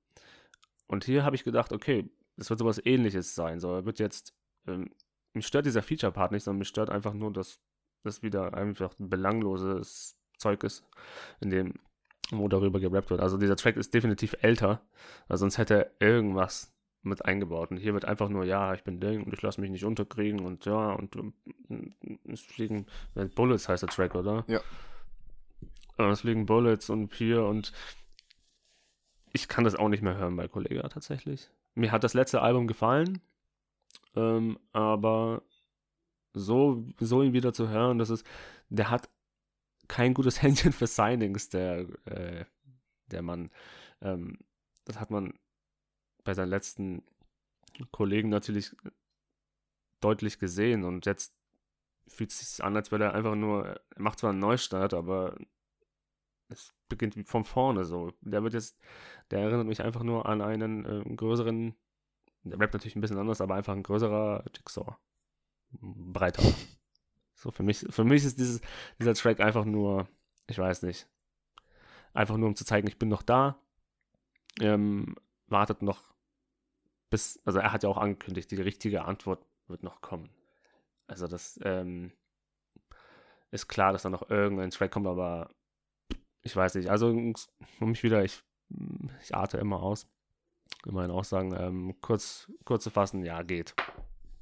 [0.86, 3.60] Und hier habe ich gedacht, okay, es wird sowas ähnliches sein.
[3.60, 4.34] So, er wird jetzt,
[4.66, 4.90] ähm,
[5.34, 7.60] mich stört dieser Feature-Part nicht, sondern mich stört einfach nur, dass
[8.04, 10.84] das wieder einfach ein belangloses Zeug ist,
[11.40, 11.74] in dem,
[12.30, 13.20] wo darüber gerappt wird.
[13.20, 14.80] Also dieser Track ist definitiv älter,
[15.28, 16.72] also sonst hätte er irgendwas
[17.02, 17.70] mit eingebaut.
[17.70, 20.44] Und hier wird einfach nur, ja, ich bin Ding und ich lasse mich nicht unterkriegen
[20.44, 24.44] und ja, und ähm, es fliegen, äh, Bullets heißt der Track, oder?
[24.46, 24.60] Ja.
[25.98, 27.72] Äh, Es fliegen Bullets und hier und
[29.32, 31.50] ich kann das auch nicht mehr hören bei Kollega tatsächlich.
[31.78, 33.20] Mir hat das letzte Album gefallen,
[34.16, 35.42] ähm, aber
[36.34, 38.26] so, so ihn wieder zu hören, das ist,
[38.68, 39.08] der hat
[39.86, 42.44] kein gutes Händchen für Signings, der, äh,
[43.12, 43.50] der Mann.
[44.00, 44.38] Ähm,
[44.86, 45.34] das hat man
[46.24, 47.04] bei seinen letzten
[47.92, 48.74] Kollegen natürlich
[50.00, 51.32] deutlich gesehen und jetzt
[52.08, 55.36] fühlt es sich an, als wäre er einfach nur, er macht zwar einen Neustart, aber
[56.48, 58.12] es beginnt von vorne so.
[58.20, 58.78] Der wird jetzt,
[59.30, 61.74] der erinnert mich einfach nur an einen äh, größeren,
[62.44, 64.96] der rappt natürlich ein bisschen anders, aber einfach ein größerer Jigsaw.
[65.70, 66.42] Breiter.
[67.40, 68.60] So, für mich, für mich ist dieses,
[68.98, 70.08] dieser Track einfach nur,
[70.48, 71.06] ich weiß nicht,
[72.12, 73.56] einfach nur um zu zeigen, ich bin noch da.
[74.60, 75.14] Ähm,
[75.46, 76.12] wartet noch
[77.10, 80.30] bis, also er hat ja auch angekündigt, die richtige Antwort wird noch kommen.
[81.06, 82.12] Also das ähm,
[83.50, 85.50] ist klar, dass da noch irgendein Track kommt, aber
[86.42, 86.90] ich weiß nicht.
[86.90, 87.34] Also um
[87.80, 88.42] mich wieder, ich,
[89.22, 90.06] ich arte immer aus.
[90.86, 93.74] In Aussagen, ähm, kurz, kurz zu fassen, ja, geht.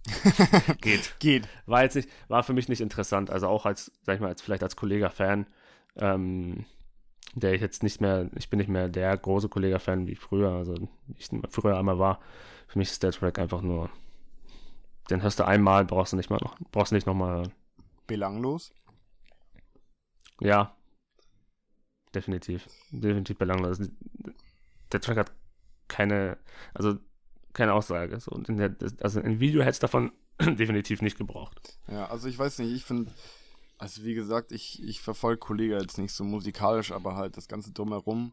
[0.81, 1.15] geht.
[1.19, 1.49] Geht.
[1.67, 3.31] War jetzt nicht, war für mich nicht interessant.
[3.31, 5.47] Also auch als, sag ich mal, als vielleicht als Kollega-Fan,
[5.97, 6.67] ähm,
[7.35, 10.75] der ich jetzt nicht mehr, ich bin nicht mehr der große Kollega-Fan wie früher, also
[11.17, 12.21] ich früher einmal war.
[12.69, 13.91] Für mich ist der Track einfach nur,
[15.11, 17.51] den hörst du einmal, brauchst du nicht mal noch, brauchst du nicht nochmal.
[18.07, 18.73] Belanglos.
[20.41, 20.76] Ja.
[22.17, 22.67] Definitiv.
[22.91, 23.79] Definitiv belanglos.
[24.91, 25.33] Der Track hat
[25.87, 26.39] keine,
[26.73, 26.97] also
[27.53, 28.19] keine Aussage.
[28.21, 31.79] So, und in der, also ein Video hätte es davon definitiv nicht gebraucht.
[31.89, 33.13] Ja, also ich weiß nicht, ich finde,
[33.77, 37.73] also wie gesagt, ich, ich verfolge Kollega jetzt nicht so musikalisch, aber halt das Ganze
[37.73, 38.33] drumherum.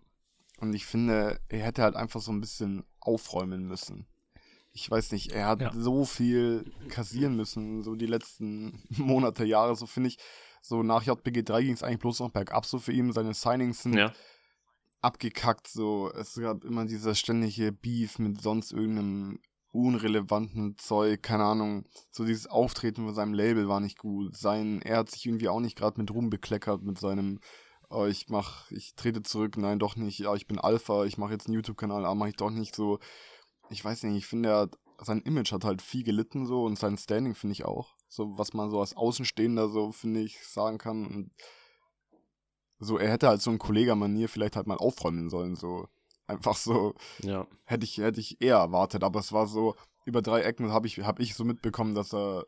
[0.60, 4.06] Und ich finde, er hätte halt einfach so ein bisschen aufräumen müssen.
[4.72, 5.72] Ich weiß nicht, er hat Ja.
[5.76, 10.18] so viel kassieren müssen, so die letzten Monate, Jahre, so finde ich.
[10.66, 13.12] So nach JPG 3 ging es eigentlich bloß noch bergab so für ihn.
[13.12, 14.14] Seine Signings sind Ja.
[15.02, 16.10] abgekackt, so.
[16.14, 19.40] Es gab immer dieser ständige Beef mit sonst irgendeinem
[19.72, 21.86] unrelevanten Zeug, keine Ahnung.
[22.12, 24.38] So dieses Auftreten von seinem Label war nicht gut.
[24.38, 27.40] Sein, er hat sich irgendwie auch nicht gerade mit Ruhm bekleckert mit seinem,
[27.90, 31.34] oh, ich mach, ich trete zurück, nein, doch nicht, ja, ich bin Alpha, ich mache
[31.34, 33.00] jetzt einen YouTube-Kanal, aber mache ich doch nicht so.
[33.70, 36.78] ich weiß nicht, ich finde, er hat, sein Image hat halt viel gelitten so und
[36.80, 37.96] sein Standing finde ich auch.
[38.14, 41.08] So, was man so als Außenstehender so, finde ich, sagen kann.
[41.08, 41.32] Und
[42.78, 45.88] so, er hätte halt so ein Kollegermanier vielleicht halt mal aufräumen sollen, so.
[46.28, 46.94] Einfach so.
[47.24, 47.48] Ja.
[47.66, 51.00] Hätte ich, hätte ich eher erwartet, aber es war so, über drei Ecken habe ich,
[51.00, 52.46] hab ich so mitbekommen, dass er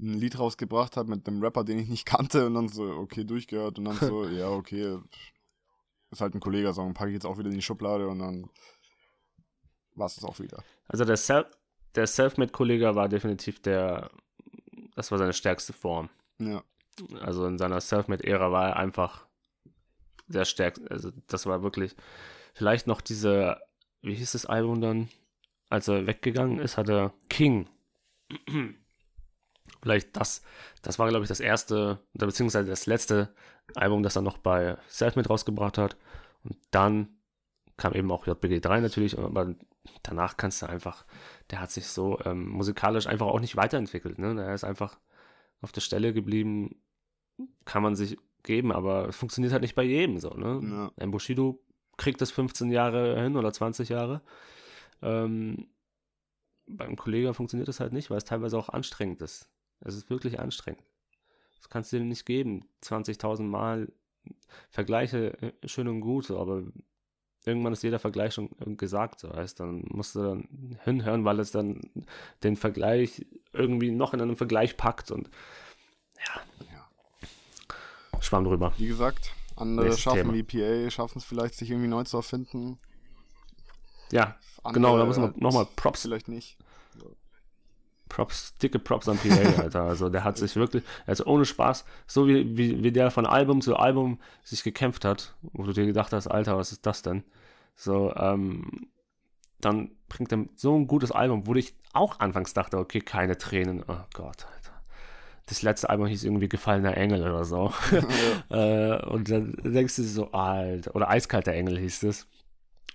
[0.00, 3.24] ein Lied rausgebracht hat mit einem Rapper, den ich nicht kannte und dann so, okay,
[3.24, 4.96] durchgehört und dann so, ja, okay,
[6.10, 8.48] ist halt ein Kollegersong, packe ich jetzt auch wieder in die Schublade und dann
[9.96, 10.64] war es auch wieder.
[10.86, 11.46] Also der, Self,
[11.94, 14.10] der Selfmade-Kollege war definitiv der,
[14.98, 16.10] das war seine stärkste Form.
[16.40, 16.64] Ja.
[17.20, 19.28] Also in seiner Selfmade-Ära war er einfach
[20.26, 20.80] sehr stark.
[20.90, 21.94] Also das war wirklich,
[22.52, 23.60] vielleicht noch diese,
[24.02, 25.08] wie hieß das Album dann,
[25.70, 27.68] als er weggegangen ist, hat er King.
[29.82, 30.42] Vielleicht das,
[30.82, 33.32] das war, glaube ich, das erste, beziehungsweise das letzte
[33.76, 35.96] Album, das er noch bei Selfmade rausgebracht hat.
[36.42, 37.20] Und dann
[37.76, 39.54] kam eben auch JBG 3 natürlich, aber
[40.02, 41.04] danach kannst du einfach,
[41.50, 44.18] der hat sich so ähm, musikalisch einfach auch nicht weiterentwickelt.
[44.18, 44.40] Ne?
[44.40, 44.98] Er ist einfach
[45.60, 46.80] auf der Stelle geblieben,
[47.64, 50.30] kann man sich geben, aber es funktioniert halt nicht bei jedem so.
[50.30, 50.60] Ne?
[50.62, 50.92] Ja.
[50.96, 51.62] Ein Bushido
[51.96, 54.22] kriegt das 15 Jahre hin oder 20 Jahre.
[55.02, 55.68] Ähm,
[56.66, 59.50] beim Kollegen funktioniert das halt nicht, weil es teilweise auch anstrengend ist.
[59.80, 60.82] Es ist wirklich anstrengend.
[61.56, 62.68] Das kannst du dir nicht geben.
[62.82, 63.92] 20.000 Mal
[64.70, 66.62] Vergleiche äh, schön und gut, aber
[67.48, 71.50] irgendwann ist jeder Vergleich schon gesagt, so heißt, dann musst du dann hinhören, weil es
[71.50, 71.80] dann
[72.42, 75.28] den Vergleich irgendwie noch in einem Vergleich packt und
[76.18, 76.40] ja.
[76.72, 78.20] ja.
[78.20, 78.72] Schwamm drüber.
[78.76, 82.78] Wie gesagt, andere Nächstes schaffen wie PA, schaffen es vielleicht, sich irgendwie neu zu erfinden.
[84.12, 86.02] Ja, andere, genau, da müssen wir nochmal Props.
[86.02, 86.56] Vielleicht nicht.
[88.08, 89.82] Props, dicke Props an PA, Alter.
[89.82, 93.60] Also der hat sich wirklich, also ohne Spaß, so wie, wie, wie der von Album
[93.60, 97.22] zu Album sich gekämpft hat, wo du dir gedacht hast, Alter, was ist das denn?
[97.78, 98.88] So, ähm,
[99.60, 103.84] dann bringt er so ein gutes Album, wo ich auch anfangs dachte, okay, keine Tränen.
[103.86, 104.82] Oh Gott, Alter.
[105.46, 107.72] Das letzte Album hieß irgendwie Gefallener Engel oder so.
[108.50, 112.26] äh, und dann denkst du so, Alter, oder Eiskalter Engel hieß es.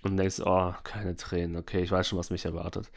[0.02, 2.90] Und denkst, oh, keine Tränen, okay, ich weiß schon, was mich erwartet.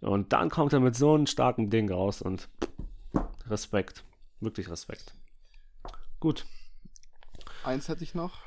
[0.00, 2.48] Und dann kommt er mit so einem starken Ding raus und
[3.46, 4.02] Respekt.
[4.40, 5.14] Wirklich Respekt.
[6.18, 6.46] Gut.
[7.62, 8.40] Eins hätte ich noch.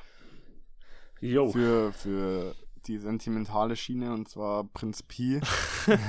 [1.22, 1.48] Jo.
[1.48, 2.54] Für, für
[2.88, 5.42] die sentimentale Schiene und zwar Prinz Pi.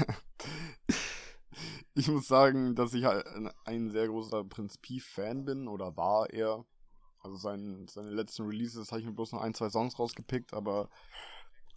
[1.95, 3.27] ich muss sagen, dass ich halt
[3.64, 6.64] ein sehr großer Prinz Pi-Fan bin oder war er.
[7.22, 10.89] Also sein, seine letzten Releases habe ich mir bloß noch ein, zwei Songs rausgepickt, aber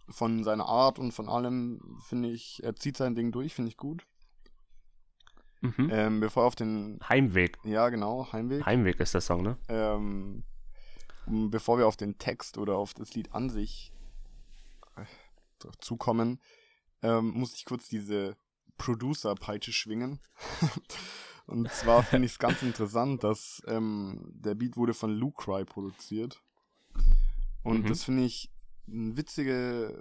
[0.08, 3.76] von seiner Art und von allem finde ich, er zieht sein Ding durch, finde ich
[3.76, 4.06] gut.
[5.60, 5.88] Mhm.
[5.90, 7.58] Ähm, bevor auf den Heimweg.
[7.64, 8.64] Ja, genau, Heimweg.
[8.64, 9.58] Heimweg ist der Song, ne?
[9.68, 10.44] Ähm,
[11.26, 13.92] bevor wir auf den Text oder auf das Lied an sich
[15.80, 16.40] zukommen,
[17.02, 18.36] ähm, muss ich kurz diese
[18.78, 20.20] Producer-Peitsche schwingen.
[21.46, 26.42] und zwar finde ich es ganz interessant, dass ähm, der Beat wurde von Lucry produziert.
[27.62, 27.88] Und mhm.
[27.88, 28.50] das finde ich
[28.88, 29.92] ein witziger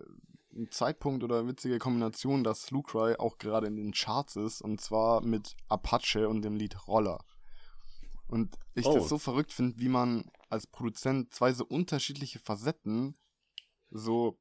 [0.71, 5.21] Zeitpunkt oder eine witzige Kombination, dass Lucry auch gerade in den Charts ist und zwar
[5.21, 7.23] mit Apache und dem Lied Roller.
[8.27, 8.93] Und ich oh.
[8.93, 13.15] das so verrückt finde, wie man als Produzent zwei so unterschiedliche Facetten
[13.89, 14.37] so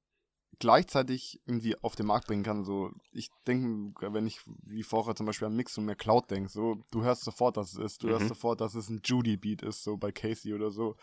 [0.59, 2.65] gleichzeitig irgendwie auf den Markt bringen kann.
[2.65, 6.49] So, ich denke, wenn ich wie vorher zum Beispiel an Mix und mehr Cloud denke,
[6.49, 8.13] so, du hörst sofort, dass es ist, du mhm.
[8.13, 10.97] hörst sofort, dass es ein Judy-Beat ist, so bei Casey oder so.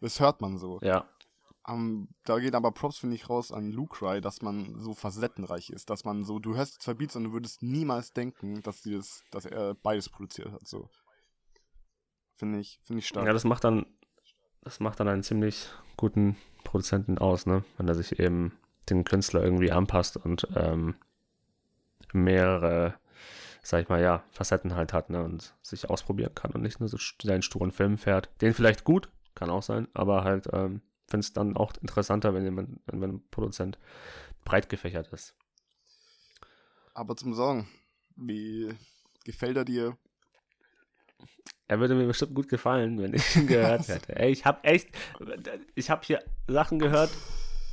[0.00, 0.78] Das hört man so.
[0.82, 1.08] Ja.
[1.66, 5.70] Um, ähm, da geht aber Props, finde ich, raus an Lucry, dass man so facettenreich
[5.70, 9.22] ist, dass man so, du hörst zwei Beats und du würdest niemals denken, dass, das,
[9.30, 10.88] dass er beides produziert hat, so.
[12.36, 13.26] Finde ich, finde ich stark.
[13.26, 13.84] Ja, das macht dann,
[14.62, 17.62] das macht dann einen ziemlich guten Produzenten aus, ne?
[17.76, 18.58] Wenn er sich eben
[18.90, 20.94] den Künstler irgendwie anpasst und ähm,
[22.12, 22.94] mehrere,
[23.62, 25.22] sag ich mal, ja, Facetten halt hat, ne?
[25.22, 28.28] Und sich ausprobieren kann und nicht nur so seinen sturen Film fährt.
[28.40, 32.44] Den vielleicht gut, kann auch sein, aber halt, ähm, finde es dann auch interessanter, wenn
[32.44, 33.78] jemand, wenn ein Produzent
[34.44, 35.34] breit gefächert ist.
[36.94, 37.66] Aber zum Song,
[38.16, 38.74] wie
[39.24, 39.96] gefällt er dir?
[41.68, 44.16] Er würde mir bestimmt gut gefallen, wenn ich ihn gehört hätte.
[44.16, 44.88] Ey, ich habe echt,
[45.74, 47.10] ich habe hier Sachen gehört,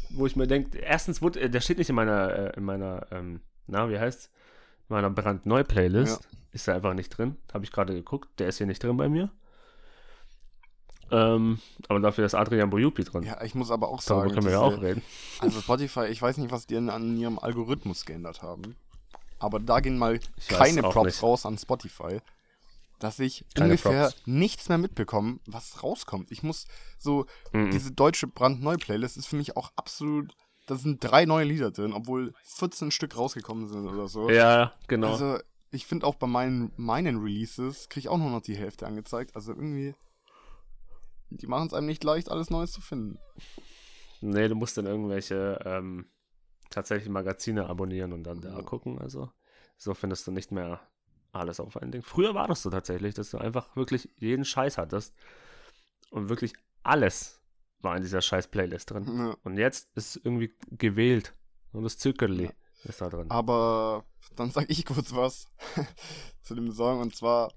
[0.10, 3.42] wo ich mir denke, erstens, wurde, der steht nicht in meiner, äh, in meiner, ähm,
[3.68, 4.30] na, wie heißt
[4.90, 6.24] in meiner brandneu Playlist.
[6.24, 6.38] Ja.
[6.54, 7.36] Ist er einfach nicht drin.
[7.54, 8.30] Habe ich gerade geguckt.
[8.40, 9.30] Der ist hier nicht drin bei mir.
[11.12, 13.24] Ähm, aber dafür ist Adrian Bojupi drin.
[13.24, 14.22] Ja, ich muss aber auch sagen.
[14.22, 15.02] Darüber können wir ja auch reden.
[15.40, 18.76] Also Spotify, ich weiß nicht, was die an ihrem Algorithmus geändert haben.
[19.40, 21.24] Aber da gehen mal ich keine Props nicht.
[21.24, 22.20] raus an Spotify.
[23.00, 24.22] Dass ich keine ungefähr Props.
[24.26, 26.32] nichts mehr mitbekomme, was rauskommt.
[26.32, 26.66] Ich muss
[26.98, 27.70] so, mhm.
[27.70, 30.36] diese deutsche brandneu Playlist ist für mich auch absolut
[30.68, 34.30] da sind drei neue Lieder drin, obwohl 14 Stück rausgekommen sind oder so.
[34.30, 35.12] Ja, genau.
[35.14, 35.40] Also,
[35.72, 39.36] ich finde auch bei meinen, meinen Releases kriege ich auch nur noch die Hälfte angezeigt.
[39.36, 39.96] Also irgendwie,
[41.30, 43.18] die machen es einem nicht leicht, alles Neues zu finden.
[44.22, 46.10] Nee, du musst dann irgendwelche ähm,
[46.70, 48.62] tatsächlich Magazine abonnieren und dann da Ja.
[48.62, 49.00] gucken.
[49.00, 49.32] Also
[49.78, 50.82] so findest du nicht mehr
[51.40, 52.02] alles auf ein Ding.
[52.02, 55.14] Früher war das so tatsächlich, dass du einfach wirklich jeden Scheiß hattest
[56.10, 57.42] und wirklich alles
[57.80, 59.06] war in dieser scheiß Playlist drin.
[59.18, 59.38] Ja.
[59.44, 61.34] Und jetzt ist irgendwie gewählt
[61.74, 62.52] und das Zückerli Ja.
[62.86, 63.30] ist da drin.
[63.30, 65.48] Aber dann sage ich kurz was
[66.42, 67.54] zu dem Song und zwar,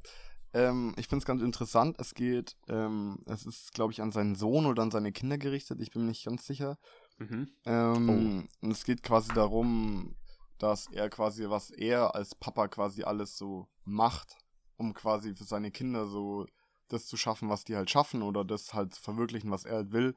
[0.52, 1.96] ähm, ich finde es ganz interessant.
[2.00, 5.80] Es geht, ähm, es ist, glaube ich, an seinen Sohn oder an seine Kinder gerichtet.
[5.80, 6.76] Ich bin mir nicht ganz sicher.
[7.18, 7.48] Mhm.
[7.64, 10.16] Ähm, Und es geht quasi darum,
[10.62, 14.36] dass er quasi, was er als Papa quasi alles so macht,
[14.76, 16.46] um quasi für seine Kinder so
[16.88, 19.92] das zu schaffen, was die halt schaffen oder das halt zu verwirklichen, was er halt
[19.92, 20.14] will.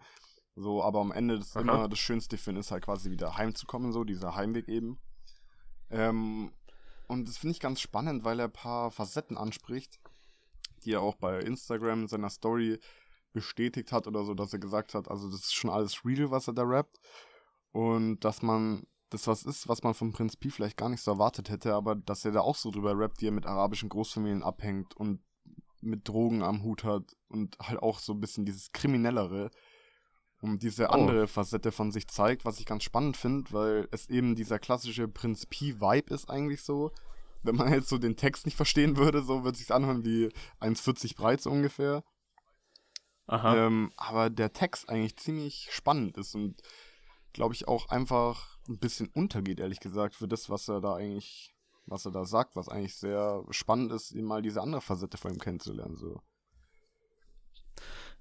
[0.56, 1.62] So, aber am Ende das Aha.
[1.62, 5.00] immer das Schönste für ihn ist halt quasi wieder heimzukommen, so dieser Heimweg eben.
[5.90, 6.52] Ähm,
[7.08, 10.00] und das finde ich ganz spannend, weil er ein paar Facetten anspricht,
[10.84, 12.80] die er auch bei Instagram in seiner Story
[13.32, 16.48] bestätigt hat oder so, dass er gesagt hat, also das ist schon alles real, was
[16.48, 17.00] er da rappt.
[17.72, 21.12] Und dass man das was ist, was man vom Prinz Pi vielleicht gar nicht so
[21.12, 24.44] erwartet hätte, aber dass er da auch so drüber rappt, wie er mit arabischen Großfamilien
[24.44, 25.22] abhängt und
[25.82, 29.52] mit Drogen am Hut hat und halt auch so ein bisschen dieses Kriminellere
[30.42, 30.94] und diese Oh.
[30.94, 35.08] andere Facette von sich zeigt, was ich ganz spannend finde, weil es eben dieser klassische
[35.08, 36.92] Prinz Pi-Vibe ist eigentlich so.
[37.44, 40.30] Wenn man jetzt so den Text nicht verstehen würde, so wird es sich anhören wie
[40.60, 42.04] 1,40 breit so ungefähr.
[43.28, 43.68] Aha.
[43.68, 46.62] Ähm, aber der Text eigentlich ziemlich spannend ist und
[47.34, 51.54] glaube ich auch einfach ein bisschen untergeht, ehrlich gesagt, für das, was er da eigentlich,
[51.86, 55.34] was er da sagt, was eigentlich sehr spannend ist, ihm mal diese andere Facette von
[55.34, 55.98] ihm kennenzulernen.
[55.98, 56.22] So.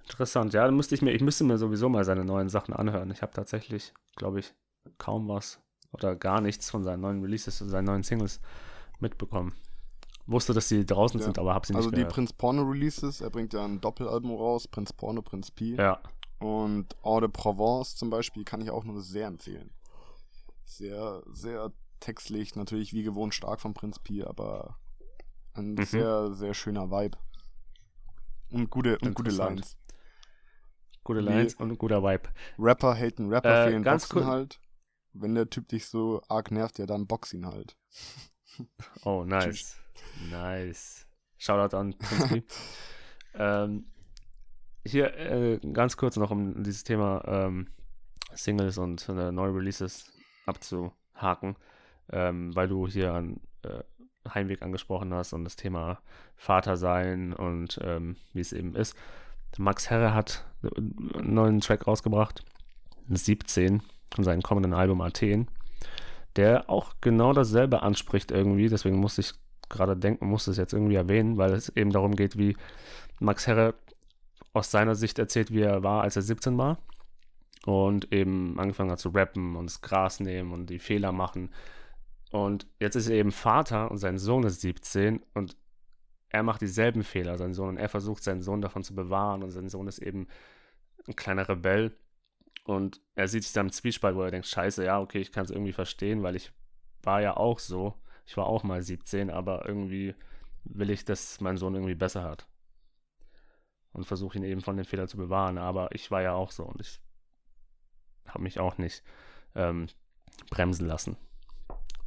[0.02, 3.10] Interessant, ja, dann müsste ich mir, ich müsste mir sowieso mal seine neuen Sachen anhören.
[3.12, 4.52] Ich habe tatsächlich, glaube ich,
[4.98, 5.60] kaum was
[5.92, 8.40] oder gar nichts von seinen neuen Releases und seinen neuen Singles
[8.98, 9.54] mitbekommen.
[10.26, 11.24] Wusste, dass sie draußen Ja.
[11.24, 12.14] sind, aber habe sie nicht Also die gehört.
[12.14, 15.76] Prinz Porno Releases, er bringt ja ein Doppelalbum raus, Prinz Porno, Prinz Pi.
[15.76, 16.00] Ja,
[16.42, 19.72] Und Eau de Provence zum Beispiel kann ich auch nur sehr empfehlen.
[20.64, 24.78] Sehr, sehr textlich, natürlich wie gewohnt stark von Prinz Pi, aber
[25.54, 25.84] ein Mhm.
[25.84, 27.18] sehr, sehr schöner Vibe.
[28.50, 29.30] Und gute, und gute.
[29.30, 29.76] Lines.
[31.04, 32.28] gute Wie- Lines und ein guter Vibe.
[32.58, 34.60] Rapper hält einen Rapper Äh, für den ganz Boxen kurz- halt.
[35.14, 37.76] Wenn der Typ dich so arg nervt, ja, dann box ihn halt.
[39.04, 39.76] Oh, nice.
[40.30, 41.06] Nice.
[41.38, 42.44] Shoutout an Prinz Pi.
[43.34, 43.91] ähm,
[44.84, 47.68] hier äh, ganz kurz noch, um dieses Thema ähm,
[48.34, 50.10] Singles und äh, neue Releases
[50.46, 51.56] abzuhaken,
[52.10, 53.82] ähm, weil du hier an äh,
[54.28, 56.00] Heimweg angesprochen hast und das Thema
[56.36, 58.96] Vater sein und ähm, wie es eben ist.
[59.58, 62.42] Max Herre hat einen neuen Track rausgebracht,
[63.08, 63.82] 17,
[64.14, 65.48] von seinem kommenden Album Athen,
[66.36, 68.68] der auch genau dasselbe anspricht irgendwie.
[68.68, 69.32] Deswegen musste ich
[69.68, 72.56] gerade denken, musste es jetzt irgendwie erwähnen, weil es eben darum geht, wie
[73.20, 73.74] Max Herre
[74.52, 76.78] aus seiner Sicht erzählt, wie er war, als er 17 war.
[77.64, 81.50] Und eben angefangen hat zu rappen und das Gras nehmen und die Fehler machen.
[82.30, 85.56] Und jetzt ist er eben Vater und sein Sohn ist 17 und
[86.28, 89.50] er macht dieselben Fehler, sein Sohn, und er versucht seinen Sohn davon zu bewahren und
[89.50, 90.28] sein Sohn ist eben
[91.06, 91.94] ein kleiner Rebell
[92.64, 95.44] und er sieht sich da im Zwiespalt, wo er denkt, scheiße, ja, okay, ich kann
[95.44, 96.50] es irgendwie verstehen, weil ich
[97.02, 97.94] war ja auch so,
[98.24, 100.14] ich war auch mal 17, aber irgendwie
[100.64, 102.46] will ich, dass mein Sohn irgendwie besser hat
[103.92, 106.64] und versuche ihn eben von den Fehlern zu bewahren, aber ich war ja auch so
[106.64, 107.00] und ich
[108.26, 109.02] habe mich auch nicht
[109.54, 109.88] ähm,
[110.50, 111.16] bremsen lassen.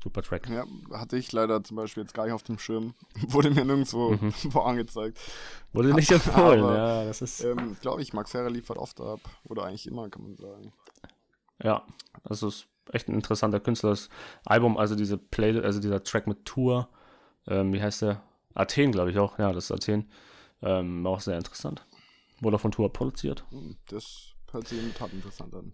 [0.04, 0.48] Super Track.
[0.50, 2.94] Ja, hatte ich leider zum Beispiel jetzt gar nicht auf dem Schirm.
[3.28, 4.34] Wurde mir nirgendwo Mhm.
[4.64, 5.20] angezeigt.
[5.74, 9.20] Wurde nicht empfohlen, Aber, ja, das ist, Ähm, Glaube ich, Max Herre liefert oft ab.
[9.46, 10.72] Oder eigentlich immer, kann man sagen.
[11.64, 11.84] ja,
[12.24, 13.90] das ist echt ein interessanter Künstler.
[13.92, 14.10] Das
[14.46, 16.88] Album, also diese Play, also dieser Track mit Tour,
[17.48, 18.22] ähm, wie heißt der?
[18.54, 20.10] Athen, glaube ich auch, ja, das ist Athen.
[20.66, 21.86] Ähm, war auch sehr interessant.
[22.42, 23.46] Wurde von Tour produziert.
[23.88, 25.74] Das hört sich in der Tat interessant an.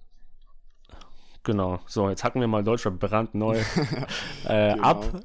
[1.44, 1.80] Genau.
[1.88, 3.56] So, jetzt hacken wir mal Deutschrap brandneu
[4.46, 4.84] äh, Genau.
[4.84, 5.22] ab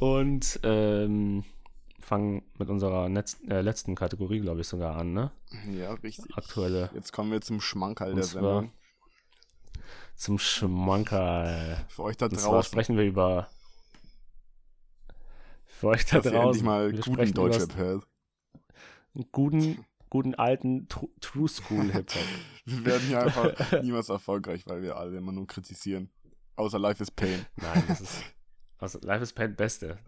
[0.00, 1.44] und ähm,
[2.00, 5.30] fangen mit unserer Netz, äh, letzten Kategorie, glaube ich, sogar an, ne?
[5.70, 6.36] Ja, richtig.
[6.36, 6.90] Aktuelle.
[6.92, 8.72] Jetzt kommen wir zum Schmankerl der Sendung.
[10.16, 11.84] Zum Schmankerl.
[11.88, 12.72] Für euch da Und zwar draußen.
[12.72, 13.48] sprechen wir über.
[15.66, 16.64] Für euch da dass ihr endlich draußen.
[16.64, 18.04] mal guten Deutschrap hört.
[19.14, 22.22] Einen guten, guten alten Tru True School Hip-Hop.
[22.64, 26.10] Wir werden hier einfach niemals erfolgreich, weil wir alle immer nur kritisieren.
[26.56, 27.44] Außer Life is Pain.
[27.56, 28.22] Nein, das ist.
[28.78, 29.98] Also Life is Pain Beste.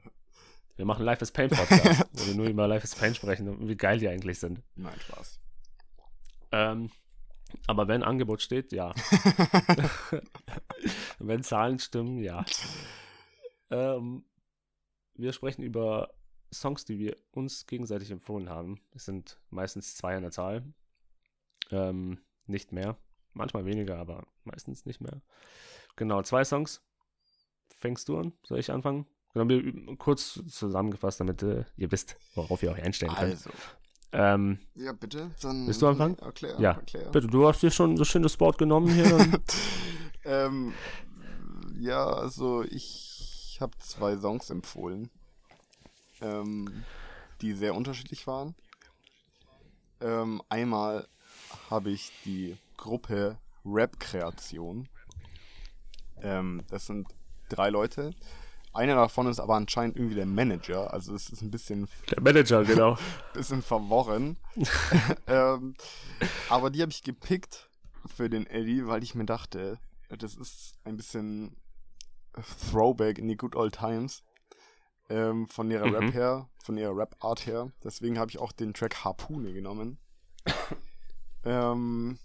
[0.74, 3.68] Wir machen Life is Pain Podcast, wo wir nur über Life is Pain sprechen und
[3.68, 4.60] wie geil die eigentlich sind.
[4.74, 5.40] Nein, Spaß.
[6.52, 6.90] Ähm,
[7.66, 8.92] Aber wenn Angebot steht, ja.
[11.18, 12.44] wenn Zahlen stimmen, ja.
[13.70, 14.24] Ähm,
[15.14, 16.10] wir sprechen über
[16.52, 18.80] Songs, die wir uns gegenseitig empfohlen haben.
[18.94, 20.62] Es sind meistens zwei an der Zahl.
[21.70, 22.96] Ähm, nicht mehr.
[23.32, 25.20] Manchmal weniger, aber meistens nicht mehr.
[25.96, 26.80] Genau, zwei Songs.
[27.76, 28.32] Fängst du an?
[28.44, 29.06] Soll ich anfangen?
[29.34, 33.32] Genau, wir, kurz zusammengefasst, damit äh, ihr wisst, worauf ihr euch einstellen könnt.
[33.32, 33.50] Also.
[34.12, 35.30] Ähm, Ja, bitte.
[35.42, 36.18] Dann Willst du anfangen?
[36.20, 37.10] Erklär, Ja, erklär.
[37.10, 39.40] bitte, du hast dir schon so schönes Board genommen hier.
[40.28, 40.72] Ähm,
[41.78, 45.08] ja, also ich habe zwei Songs empfohlen,
[46.20, 46.84] ähm,
[47.40, 48.54] die sehr unterschiedlich waren.
[50.00, 51.08] Ähm, einmal
[51.70, 54.88] habe ich die Gruppe Rap-Kreation.
[56.22, 57.08] Ähm, das sind
[57.48, 58.14] drei Leute.
[58.72, 62.62] Einer davon ist aber anscheinend irgendwie der Manager, also es ist ein bisschen Der Manager,
[62.62, 62.98] genau.
[63.32, 64.36] bisschen verworren.
[65.26, 65.74] ähm,
[66.50, 67.70] aber die habe ich gepickt
[68.04, 69.78] für den Eddie, weil ich mir dachte,
[70.10, 71.56] das ist ein bisschen
[72.70, 74.22] Throwback in die Good Old Times.
[75.08, 75.94] Ähm, von ihrer Mhm.
[75.94, 77.70] Rap her, von ihrer Rap-Art her.
[77.84, 79.98] Deswegen habe ich auch den Track Harpune genommen.
[81.44, 82.18] ähm,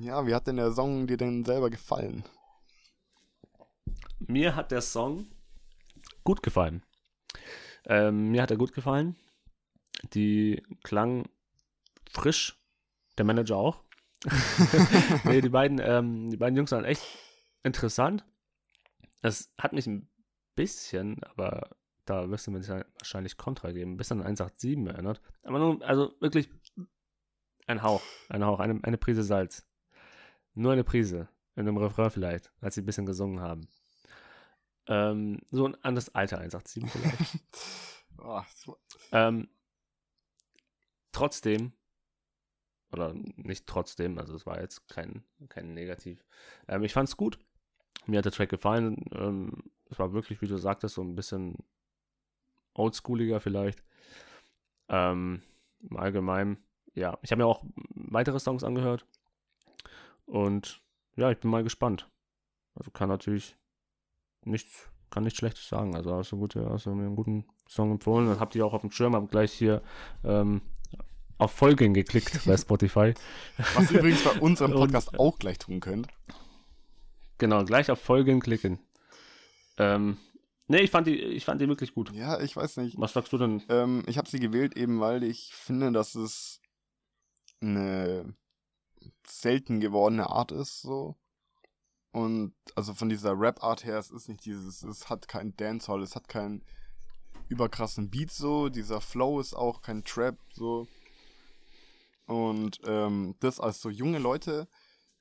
[0.00, 2.24] ja, wie hat denn der Song dir denn selber gefallen?
[4.18, 5.26] Mir hat der Song
[6.24, 6.82] gut gefallen.
[7.86, 9.16] Ähm, mir hat er gut gefallen.
[10.14, 11.28] Die klang
[12.10, 12.58] frisch.
[13.18, 13.84] Der Manager auch.
[15.24, 17.02] nee, die beiden, ähm, die beiden Jungs waren echt
[17.62, 18.24] interessant.
[19.22, 20.08] Es hat mich ein
[20.56, 21.68] bisschen, aber
[22.04, 22.66] da wirst du mir
[22.98, 25.20] wahrscheinlich Kontra geben, bisschen an 187 erinnert.
[25.42, 26.50] Aber nun, also wirklich
[27.66, 29.66] ein Hauch, ein Hauch, eine, eine Prise Salz.
[30.54, 31.28] Nur eine Prise.
[31.56, 33.68] In einem Refrain vielleicht, als sie ein bisschen gesungen haben.
[34.86, 37.44] Ähm, so ein an das Alter 187 vielleicht.
[39.12, 39.48] Ähm,
[41.12, 41.72] trotzdem,
[42.92, 46.24] oder nicht trotzdem, also es war jetzt kein, kein Negativ.
[46.68, 47.38] Ähm, ich fand's gut.
[48.06, 49.04] Mir hat der Track gefallen.
[49.12, 51.56] Ähm, es war wirklich, wie du sagtest, so ein bisschen
[52.74, 53.82] oldschooliger vielleicht.
[54.88, 55.42] Ähm,
[55.88, 56.58] Im Allgemeinen,
[56.94, 57.18] ja.
[57.22, 57.64] Ich habe mir auch
[57.94, 59.06] weitere Songs angehört.
[60.26, 60.80] Und
[61.16, 62.10] ja, ich bin mal gespannt.
[62.74, 63.56] Also kann natürlich
[64.42, 65.94] nichts, kann nichts Schlechtes sagen.
[65.96, 68.26] Also hast du, gute, hast du mir einen guten Song empfohlen.
[68.28, 69.82] Das habt ihr auch auf dem Schirm, hab gleich hier
[70.24, 70.60] ähm,
[71.38, 73.14] auf Folgen geklickt bei Spotify.
[73.74, 76.08] Was ihr übrigens bei unserem Und- Podcast auch gleich tun könnt.
[77.38, 78.78] Genau, gleich auf Folgen klicken.
[79.76, 80.18] Ähm,
[80.66, 82.12] nee, ich fand die, ich fand die wirklich gut.
[82.12, 82.98] Ja, ich weiß nicht.
[82.98, 83.62] Was sagst du denn?
[83.68, 86.60] Ähm, ich habe sie gewählt eben, weil ich finde, dass es
[87.60, 88.34] eine
[89.26, 91.16] selten gewordene Art ist, so.
[92.12, 96.14] Und also von dieser Rap-Art her, es ist nicht dieses, es hat kein Dancehall, es
[96.14, 96.64] hat keinen
[97.48, 100.86] überkrassen Beat so, dieser Flow ist auch kein Trap so.
[102.26, 104.68] Und ähm, das als so junge Leute,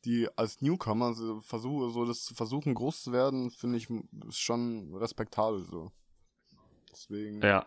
[0.05, 3.89] die als Newcomer so versuche, so das zu versuchen, groß zu werden, finde ich
[4.27, 5.91] ist schon respektabel so.
[6.91, 7.65] Deswegen Ja,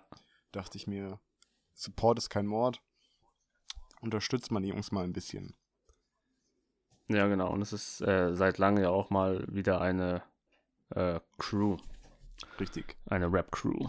[0.52, 1.18] dachte ich mir,
[1.74, 2.80] Support ist kein Mord.
[4.00, 5.54] Unterstützt man die Jungs mal ein bisschen.
[7.08, 7.50] ja, genau.
[7.52, 10.22] Und es ist äh, seit langem ja auch mal wieder eine
[10.90, 11.76] äh, Crew,
[12.60, 12.96] Richtig.
[13.06, 13.88] eine Rap-Crew.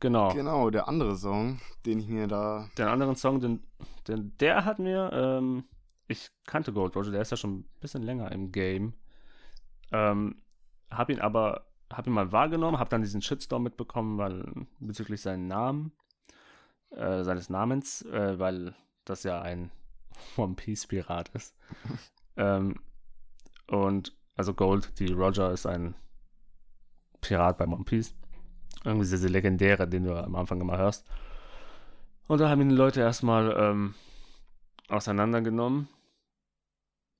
[0.00, 0.32] Genau.
[0.34, 2.68] Genau, der andere Song, den ich mir da.
[2.76, 3.62] Den anderen Song, den,
[4.08, 5.64] den, der hat mir, ähm,
[6.12, 8.94] ich kannte Gold Roger, der ist ja schon ein bisschen länger im Game.
[9.90, 10.42] Ähm,
[10.90, 15.48] hab ihn aber, hab ihn mal wahrgenommen, hab dann diesen Shitstorm mitbekommen, weil bezüglich seinen
[15.48, 15.92] Namen,
[16.90, 19.70] äh, seines Namens, äh, weil das ja ein
[20.36, 21.56] One Piece Pirat ist.
[22.36, 22.76] ähm,
[23.66, 25.94] und also Gold, die Roger ist ein
[27.20, 28.14] Pirat bei One Piece.
[28.84, 31.06] Irgendwie diese legendäre, den du am Anfang immer hörst.
[32.26, 33.94] Und da haben ihn die Leute erstmal ähm,
[34.88, 35.88] auseinandergenommen.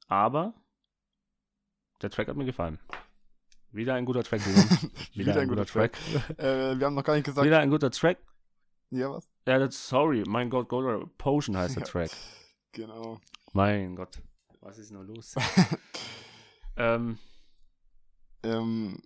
[0.09, 0.55] Aber
[2.03, 2.79] der Track hat mir gefallen.
[3.71, 4.91] Wieder ein guter Track, Simon.
[5.15, 5.97] Wieder, ein guter Track.
[6.37, 7.47] Äh, wir haben noch gar nicht gesagt.
[7.47, 8.19] Wieder ein guter Track.
[8.91, 9.31] Ja, was?
[9.47, 11.89] Ja, das, sorry, mein Gott, Gold Potion heißt der Ja.
[11.89, 12.11] Track.
[12.73, 13.21] Genau.
[13.53, 14.21] Mein Gott,
[14.61, 15.35] was ist nur los?
[16.77, 17.19] ähm,
[18.43, 19.01] Ähm,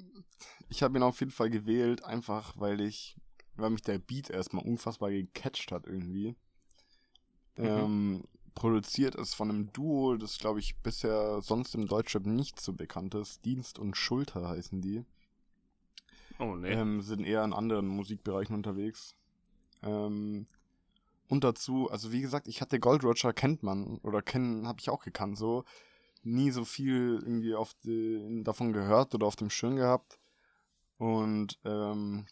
[0.68, 3.16] ich habe ihn auf jeden Fall gewählt, einfach weil ich,
[3.54, 6.36] weil mich der Beat erstmal unfassbar gecatcht hat irgendwie.
[7.56, 7.64] Mhm.
[7.64, 8.24] Ähm,
[8.56, 13.14] produziert ist von einem Duo, das glaube ich bisher sonst im Deutschrap nicht so bekannt
[13.14, 13.44] ist.
[13.44, 15.04] Dienst und Schulter heißen die.
[16.40, 16.72] oh nee.
[16.72, 19.14] ähm, sind eher in anderen Musikbereichen unterwegs.
[19.82, 20.46] Ähm,
[21.28, 24.88] und dazu, also wie gesagt, ich hatte Gold Roger kennt man oder kennen habe ich
[24.90, 25.64] auch gekannt so,
[26.22, 30.18] nie so viel irgendwie auf die, davon gehört oder auf dem Schirm gehabt
[30.98, 32.26] und ähm,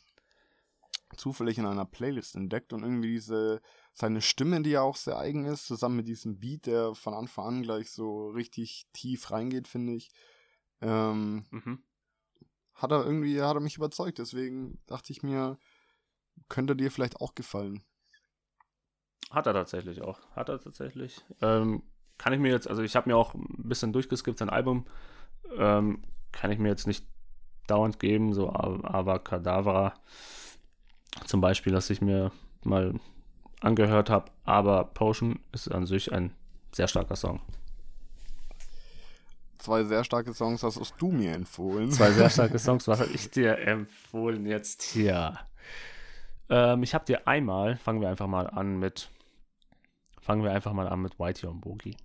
[1.16, 3.60] zufällig in einer Playlist entdeckt und irgendwie diese,
[3.94, 7.46] seine Stimme, die ja auch sehr eigen ist, zusammen mit diesem Beat, der von Anfang
[7.46, 10.10] an gleich so richtig tief reingeht, finde ich,
[10.80, 11.82] ähm, Mhm.
[12.74, 14.18] hat er irgendwie, hat er mich überzeugt.
[14.18, 15.58] Deswegen dachte ich mir,
[16.48, 17.84] könnte dir vielleicht auch gefallen.
[19.30, 20.20] Hat er tatsächlich auch.
[20.32, 21.24] Hat er tatsächlich.
[21.40, 21.82] Ähm,
[22.18, 24.86] kann ich mir jetzt, also ich habe mir auch ein bisschen durchgeskippt, sein Album.
[25.56, 27.06] Ähm, kann ich mir jetzt nicht
[27.68, 29.94] dauernd geben, so aber Kadavra
[31.26, 32.32] zum Beispiel, dass ich mir
[32.62, 32.98] mal
[33.60, 34.30] angehört habe.
[34.44, 36.34] Aber Potion ist an sich ein
[36.72, 37.40] sehr starker Song.
[39.58, 41.90] Zwei sehr starke Songs hast du mir empfohlen.
[41.90, 42.86] Zwei sehr starke Songs.
[42.86, 45.38] Was habe ich dir empfohlen jetzt hier?
[46.50, 49.10] Ähm, ich habe dir einmal, fangen wir einfach mal an mit,
[50.20, 51.96] fangen wir einfach mal an mit Whitey und Boogie.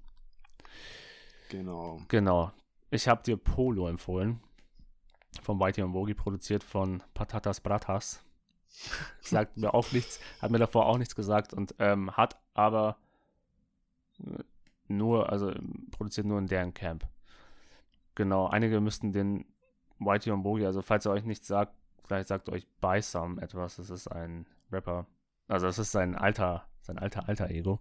[1.50, 2.00] Genau.
[2.08, 2.52] Genau.
[2.92, 4.40] Ich habe dir Polo empfohlen.
[5.42, 8.24] Von Whitey und Boogie, produziert von Patatas Bratas.
[9.22, 12.98] Sagt mir auch nichts, hat mir davor auch nichts gesagt und ähm, hat aber
[14.88, 15.54] nur, also
[15.92, 17.08] produziert nur in deren Camp.
[18.16, 19.46] Genau, einige müssten den
[20.00, 21.74] Whitey und Boogie, also falls er euch nichts sagt,
[22.10, 23.78] vielleicht sagt euch Bysam etwas.
[23.78, 25.06] Das ist ein Rapper.
[25.48, 27.80] Also das ist sein alter, sein alter, alter Ego.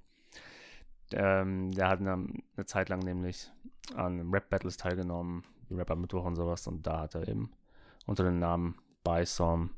[1.12, 3.50] Ähm, der hat eine, eine, Zeit lang nämlich
[3.94, 7.50] an Rap-Battles teilgenommen, wie Rapper Mittwoch und sowas, und da hat er eben
[8.04, 9.70] unter dem Namen Bysam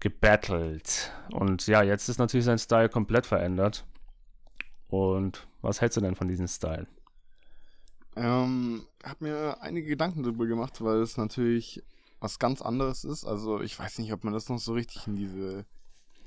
[0.00, 1.12] gebattelt.
[1.32, 3.86] Und ja, jetzt ist natürlich sein Style komplett verändert.
[4.88, 6.86] Und was hältst du denn von diesem Style?
[8.16, 11.82] Ähm, hab mir einige Gedanken darüber gemacht, weil es natürlich
[12.20, 13.24] was ganz anderes ist.
[13.24, 15.66] Also ich weiß nicht, ob man das noch so richtig in diese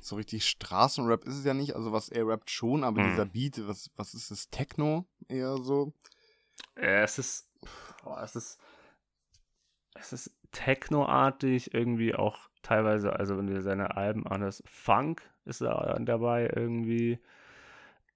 [0.03, 1.75] so richtig Straßenrap ist es ja nicht.
[1.75, 3.09] Also was er rappt schon, aber hm.
[3.09, 5.93] dieser Beat, was was ist das Techno eher so?
[6.75, 7.49] Es ist
[8.05, 8.59] oh, es ist
[9.95, 15.97] es ist Technoartig irgendwie auch teilweise, also wenn du seine Alben anhörst, Funk ist da
[15.99, 17.19] dabei irgendwie.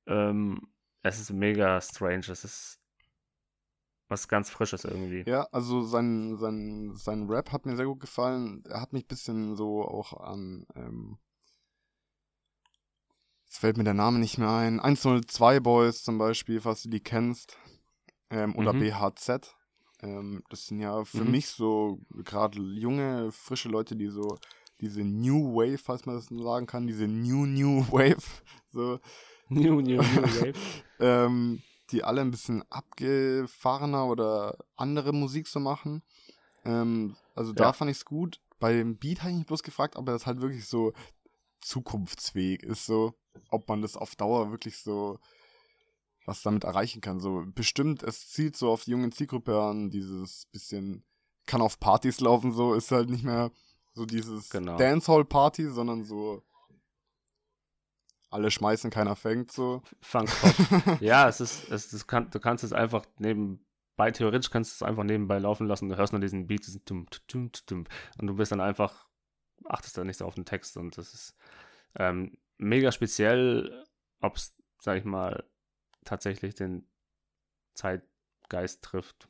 [0.08, 0.68] Ähm,
[1.02, 2.26] es ist mega strange.
[2.30, 2.80] Es ist
[4.08, 5.24] was ganz Frisches irgendwie.
[5.28, 8.64] Ja, also sein, sein, sein Rap hat mir sehr gut gefallen.
[8.68, 10.66] Er hat mich ein bisschen so auch an.
[10.76, 11.18] Ähm,
[13.46, 14.80] jetzt fällt mir der Name nicht mehr ein.
[14.80, 17.58] 102 Boys zum Beispiel, falls du die kennst.
[18.30, 18.80] Ähm, oder mhm.
[18.80, 19.56] BHZ.
[20.06, 21.32] Ähm, das sind ja für mhm.
[21.32, 24.38] mich so gerade junge, frische Leute, die so
[24.82, 28.24] diese New Wave, falls man das sagen kann, diese New New Wave,
[28.72, 29.00] so.
[29.50, 30.54] New New New Wave.
[31.00, 36.02] ähm, die alle ein bisschen abgefahrener oder andere Musik so machen.
[36.64, 38.40] Ähm, also da fand ich es gut.
[38.60, 40.94] Bei dem Beat habe ich mich bloß gefragt, ob er das halt wirklich so
[41.62, 43.14] zukunftsfähig ist, so,
[43.50, 45.20] ob man das auf Dauer wirklich so
[46.26, 47.20] was damit erreichen kann.
[47.20, 51.04] So bestimmt, es zielt so auf die junge Zielgruppe an, dieses bisschen
[51.46, 53.52] kann auf Partys laufen, so ist halt nicht mehr
[53.94, 54.78] so dieses genau.
[54.78, 56.44] Dancehall-Party, sondern so
[58.30, 59.82] alle schmeißen, keiner fängt so.
[60.02, 61.00] Funkpop.
[61.02, 64.90] ja, es ist, es, es kann, du kannst es einfach nebenbei, theoretisch kannst du es
[64.90, 67.86] einfach nebenbei laufen lassen, du hörst nur diesen Beat, diesen tum, tum, tum,
[68.20, 69.08] und du bist dann einfach,
[69.66, 71.38] achtest da nicht so auf den Text und das ist
[71.96, 73.86] ähm, mega speziell,
[74.20, 75.46] ob es, sag ich mal,
[76.06, 76.88] tatsächlich den
[77.74, 79.30] Zeitgeist trifft.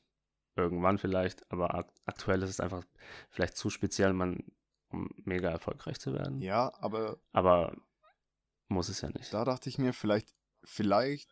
[0.56, 2.86] Irgendwann vielleicht, aber ak aktuell ist es einfach
[3.30, 4.44] vielleicht zu speziell, man,
[4.90, 6.40] um mega erfolgreich zu werden.
[6.42, 7.18] Ja, aber.
[7.34, 7.76] Aber
[8.70, 9.34] muss es ja nicht.
[9.34, 11.30] Da dachte ich mir, vielleicht, vielleicht,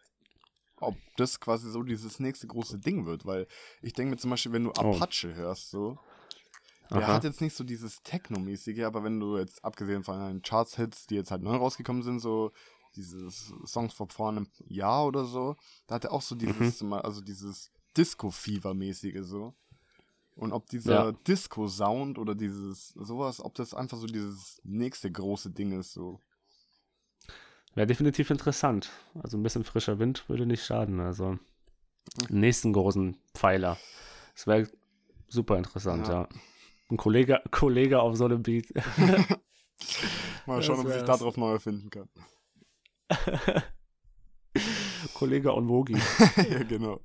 [0.75, 3.47] ob das quasi so dieses nächste große Ding wird, weil
[3.81, 4.93] ich denke mir zum Beispiel, wenn du oh.
[4.93, 5.35] Apache oh.
[5.35, 5.97] hörst, so,
[6.89, 11.07] der hat jetzt nicht so dieses Techno-mäßige, aber wenn du jetzt, abgesehen von den Charts-Hits,
[11.07, 12.51] die jetzt halt neu rausgekommen sind, so
[12.95, 13.29] diese
[13.65, 15.55] Songs vor vor einem Jahr oder so,
[15.87, 16.93] da hat er auch so dieses, mhm.
[16.93, 19.53] also dieses Disco-Fever-mäßige so.
[20.35, 21.11] Und ob dieser ja.
[21.11, 26.19] Disco-Sound oder dieses sowas, ob das einfach so dieses nächste große Ding ist, so.
[27.75, 28.91] Wäre definitiv interessant.
[29.21, 30.99] Also ein bisschen frischer Wind würde nicht schaden.
[30.99, 31.37] Also
[32.29, 33.77] nächsten großen Pfeiler.
[34.33, 34.67] Das wäre
[35.27, 36.21] super interessant, ja.
[36.21, 36.29] ja.
[36.89, 38.73] Ein Kollege, Kollege auf so einem Beat.
[40.45, 42.09] Mal schauen, ob sich darauf neu erfinden kann.
[45.13, 45.93] Kollege Onwogi.
[46.49, 47.01] ja, genau.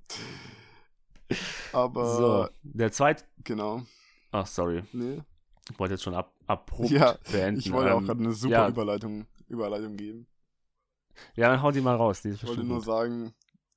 [1.73, 2.17] Aber.
[2.17, 3.25] So, der zweite.
[3.45, 3.83] Genau.
[4.31, 4.85] Ach, sorry.
[4.93, 5.23] Nee.
[5.71, 7.61] Ich wollte jetzt schon ab, abrupt ja, beenden.
[7.61, 8.69] Ich wollte ähm, auch gerade eine super ja.
[8.69, 10.27] Überleitung, Überleitung geben.
[11.35, 12.23] Ja, dann hau die mal raus.
[12.23, 12.87] Die ich wollte nur gut.
[12.87, 13.35] sagen,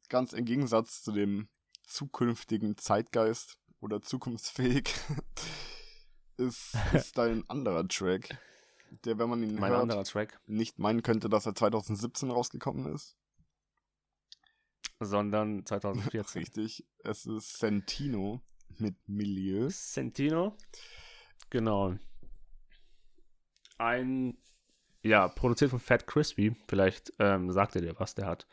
[0.10, 1.48] ganz im Gegensatz zu dem
[1.86, 4.94] zukünftigen Zeitgeist oder zukunftsfähig
[6.38, 8.38] ist, ist ein anderer Track,
[9.06, 10.40] der, wenn man ihn mein hört, anderer Track.
[10.48, 13.18] nicht meinen könnte, dass er 2017 rausgekommen ist.
[15.00, 16.42] Sondern 2014.
[16.42, 18.42] Richtig, es ist Sentino
[18.78, 19.70] mit Milieu.
[19.70, 20.56] Sentino?
[21.50, 21.96] Genau.
[23.78, 24.38] ein,
[25.02, 26.56] ja, produziert von Fat Crispy.
[26.68, 28.16] Vielleicht ähm, sagt er dir was.
[28.16, 28.48] Der hat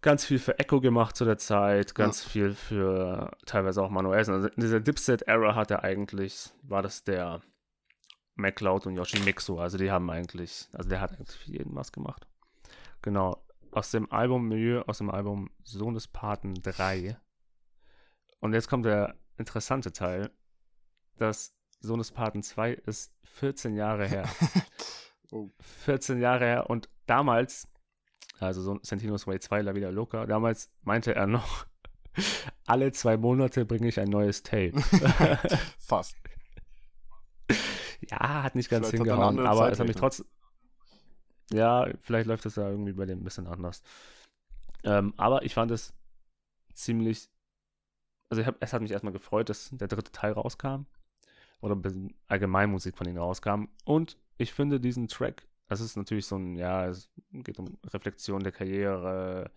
[0.00, 2.30] ganz viel für Echo gemacht zu der Zeit, ganz ja.
[2.30, 4.28] viel für teilweise auch Manuels.
[4.28, 7.42] Also in dieser Dipset-Era hat er eigentlich, war das der
[8.34, 9.58] MacLeod und Yoshimitsu.
[9.58, 12.26] Also die haben eigentlich, also der hat eigentlich für jeden was gemacht.
[13.02, 13.44] Genau.
[13.70, 17.16] Aus dem Album Milieu, aus dem Album Sohn des Paten 3.
[18.40, 20.30] Und jetzt kommt der interessante Teil.
[21.16, 24.28] Das Sohn des Paten 2 ist 14 Jahre her.
[25.32, 25.50] oh.
[25.60, 27.68] 14 Jahre her und damals
[28.42, 30.26] also so Sentinos Way 2, La Vida Loca.
[30.26, 31.66] Damals meinte er noch,
[32.66, 34.72] alle zwei Monate bringe ich ein neues Tape.
[35.78, 36.16] Fast.
[38.10, 40.26] Ja, hat nicht ganz vielleicht hingehauen, aber es hat mich trotzdem.
[41.50, 43.82] Ja, vielleicht läuft es ja irgendwie bei dem ein bisschen anders.
[44.84, 45.94] Ähm, aber ich fand es
[46.72, 47.28] ziemlich.
[48.30, 50.86] Also hab, es hat mich erstmal gefreut, dass der dritte Teil rauskam.
[51.60, 51.80] Oder
[52.26, 53.66] allgemein Musik von ihm rauskam.
[53.84, 58.42] Und ich finde diesen Track das ist natürlich so ein, ja, es geht um Reflexion
[58.42, 59.50] der Karriere,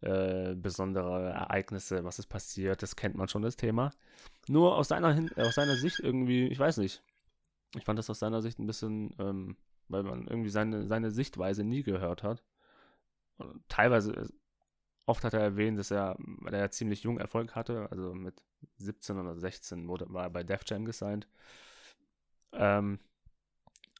[0.00, 3.90] äh, besondere Ereignisse, was ist passiert, das kennt man schon, das Thema.
[4.46, 7.02] Nur aus seiner, Hin aus seiner Sicht irgendwie, ich weiß nicht,
[7.74, 9.56] ich fand das aus seiner Sicht ein bisschen, ähm,
[9.88, 12.42] weil man irgendwie seine, seine Sichtweise nie gehört hat.
[13.38, 14.28] Und teilweise, äh,
[15.06, 18.42] oft hat er erwähnt, dass er, weil er ja ziemlich jung Erfolg hatte, also mit
[18.78, 21.26] 17 oder 16 wurde, war er bei Def Jam gesigned.
[22.52, 22.98] Ähm,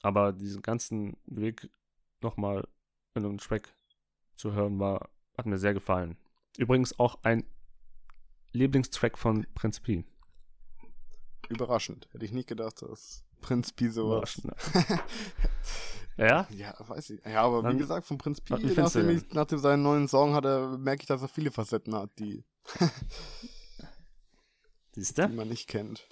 [0.03, 1.71] aber diesen ganzen Weg
[2.21, 2.67] nochmal
[3.15, 3.75] in einem Track
[4.37, 6.17] zu hören, war, hat mir sehr gefallen.
[6.59, 7.45] Übrigens auch ein
[8.53, 10.05] Lieblingstrack von Prinz P.
[11.49, 12.09] Überraschend.
[12.13, 14.41] Hätte ich nicht gedacht, dass Prinz P sowas.
[16.17, 16.47] ja?
[16.51, 17.23] Ja, weiß ich.
[17.27, 20.45] Ja, aber Dann, wie gesagt, von Prinz P, nachdem, ich, nachdem seinen neuen Song hat,
[20.79, 22.45] merke ich, dass er viele Facetten hat, die,
[24.95, 25.29] Siehst du?
[25.29, 26.09] die man nicht kennt.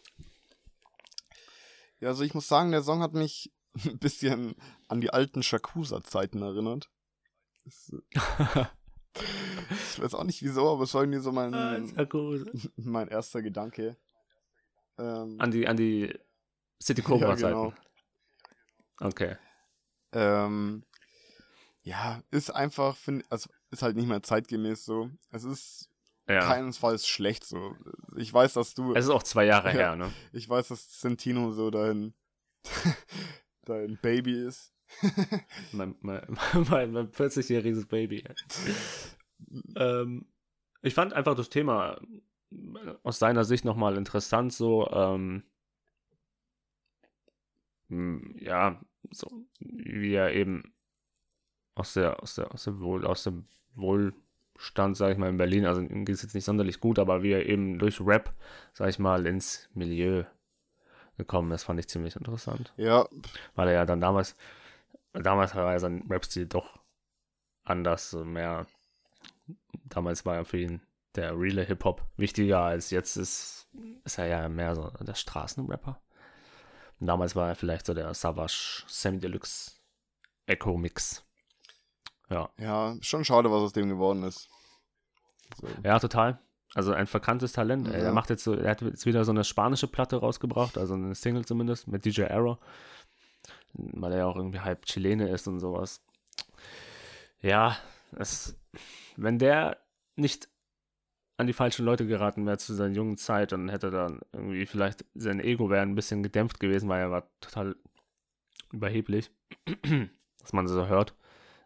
[2.00, 3.52] Ja, also ich muss sagen, der Song hat mich
[3.84, 4.54] ein bisschen
[4.88, 6.90] an die alten Shakusa-Zeiten erinnert.
[7.64, 7.92] Das,
[9.94, 11.78] ich weiß auch nicht wieso, aber es war irgendwie so mein, ah,
[12.76, 13.96] mein erster Gedanke.
[14.98, 16.18] Ähm, an die, an die
[16.82, 17.42] City Cobra-Zeiten.
[17.42, 17.74] Ja, genau.
[19.00, 19.36] Okay.
[20.12, 20.84] Ähm,
[21.82, 25.10] ja, ist einfach, find, also ist halt nicht mehr zeitgemäß so.
[25.30, 25.88] Es ist
[26.28, 26.40] ja.
[26.40, 27.74] keinesfalls schlecht so.
[28.16, 28.94] Ich weiß, dass du.
[28.94, 30.12] Es ist auch zwei Jahre ja, her, ne?
[30.32, 32.14] Ich weiß, dass Sentino so dahin
[33.64, 34.72] dein Baby ist.
[35.72, 36.26] mein, mein,
[36.68, 38.24] mein, mein 40-jähriges Baby.
[39.76, 40.26] ähm,
[40.82, 42.00] ich fand einfach das Thema
[43.04, 45.42] aus seiner Sicht nochmal interessant, so, ähm, hm,
[47.90, 48.80] ja,
[49.10, 49.28] so,
[49.58, 50.72] wie er eben
[51.74, 55.66] aus der, aus der, aus der Wohl, aus dem Wohlstand, sag ich mal, in Berlin,
[55.66, 58.34] also ihm geht es jetzt nicht sonderlich gut, aber wie er eben durch Rap,
[58.72, 60.24] sag ich mal, ins Milieu
[61.16, 62.72] gekommen ist, fand ich ziemlich interessant.
[62.76, 63.08] Ja.
[63.54, 64.36] Weil er ja dann damals,
[65.12, 66.78] damals war ja sein Rap-Stil doch
[67.64, 68.66] anders, mehr,
[69.84, 70.80] damals war er für ihn
[71.16, 73.68] der reale Hip-Hop wichtiger als jetzt ist,
[74.04, 76.00] ist er ja mehr so der Straßenrapper.
[77.00, 79.72] Und damals war er vielleicht so der Savage Semi-Deluxe
[80.46, 81.24] Echo-Mix.
[82.28, 82.50] Ja.
[82.58, 84.48] Ja, schon schade, was aus dem geworden ist.
[85.60, 85.66] So.
[85.82, 86.38] Ja, total.
[86.74, 87.88] Also ein verkanntes Talent.
[87.88, 87.94] Ja.
[87.94, 91.14] Er macht jetzt so, er hat jetzt wieder so eine spanische Platte rausgebracht, also eine
[91.14, 92.58] Single zumindest, mit DJ Arrow.
[93.72, 96.02] Weil er ja auch irgendwie halb Chilene ist und sowas.
[97.40, 97.78] Ja,
[98.12, 98.56] es,
[99.16, 99.78] wenn der
[100.16, 100.48] nicht
[101.40, 105.04] an die falschen Leute geraten wäre zu seiner jungen Zeit, dann hätte dann irgendwie vielleicht
[105.14, 107.76] sein Ego wäre ein bisschen gedämpft gewesen, weil er war total
[108.72, 109.30] überheblich,
[110.40, 111.14] was man so hört.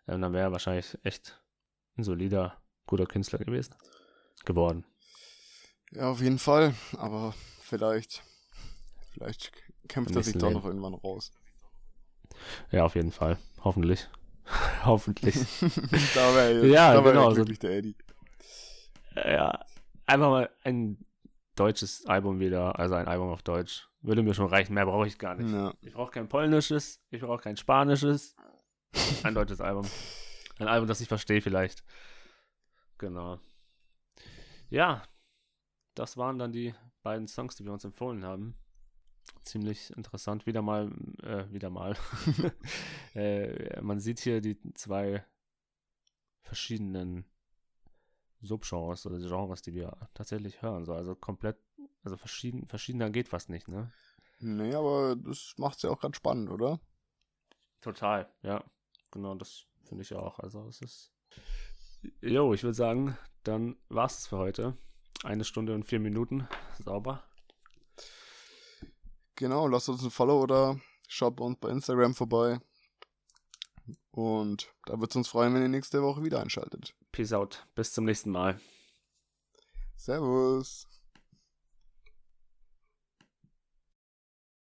[0.06, 1.42] Und dann wäre er wahrscheinlich echt
[1.96, 2.56] ein solider,
[2.86, 3.74] guter Künstler gewesen.
[4.44, 4.84] Geworden.
[5.92, 6.74] Ja, auf jeden Fall.
[6.96, 8.22] Aber vielleicht,
[9.12, 9.52] vielleicht
[9.88, 11.32] kämpft er sich doch noch irgendwann raus.
[12.70, 13.38] Ja, auf jeden Fall.
[13.62, 14.08] Hoffentlich.
[14.84, 15.34] Hoffentlich.
[16.14, 17.96] da wäre ja, da genau, so, der Eddie.
[19.14, 19.64] Ja,
[20.06, 21.04] einfach mal ein
[21.54, 23.88] deutsches Album wieder, also ein Album auf Deutsch.
[24.00, 25.52] Würde mir schon reichen, mehr brauche ich gar nicht.
[25.52, 25.72] Ja.
[25.80, 28.36] Ich brauche kein polnisches, ich brauche kein spanisches.
[29.22, 29.86] Ein deutsches Album.
[30.58, 31.84] Ein Album, das ich verstehe vielleicht.
[32.98, 33.40] Genau.
[34.68, 35.02] Ja,
[35.94, 38.56] das waren dann die beiden Songs, die wir uns empfohlen haben.
[39.42, 40.46] Ziemlich interessant.
[40.46, 40.90] Wieder mal,
[41.22, 41.96] äh, wieder mal.
[43.14, 45.24] äh, man sieht hier die zwei
[46.42, 47.24] verschiedenen
[48.46, 50.84] Subgenres oder Genres, die wir tatsächlich hören.
[50.84, 51.56] So, also komplett,
[52.02, 53.90] also verschieden, verschiedener geht fast nicht, ne?
[54.40, 56.80] Nee, aber das macht es ja auch ganz spannend, oder?
[57.80, 58.64] Total, ja.
[59.10, 60.38] Genau, das finde ich auch.
[60.38, 61.12] Also es ist.
[62.20, 64.76] Jo, ich würde sagen, dann war es für heute.
[65.22, 66.46] Eine Stunde und vier Minuten.
[66.84, 67.24] Sauber.
[69.36, 70.78] Genau, lasst uns ein Follow oder
[71.08, 72.60] Schaut bei uns bei Instagram vorbei.
[74.10, 76.94] Und da wird es uns freuen, wenn ihr nächste Woche wieder einschaltet.
[77.14, 77.64] Peace out.
[77.76, 78.60] Bis zum nächsten Mal.
[79.94, 80.88] Servus.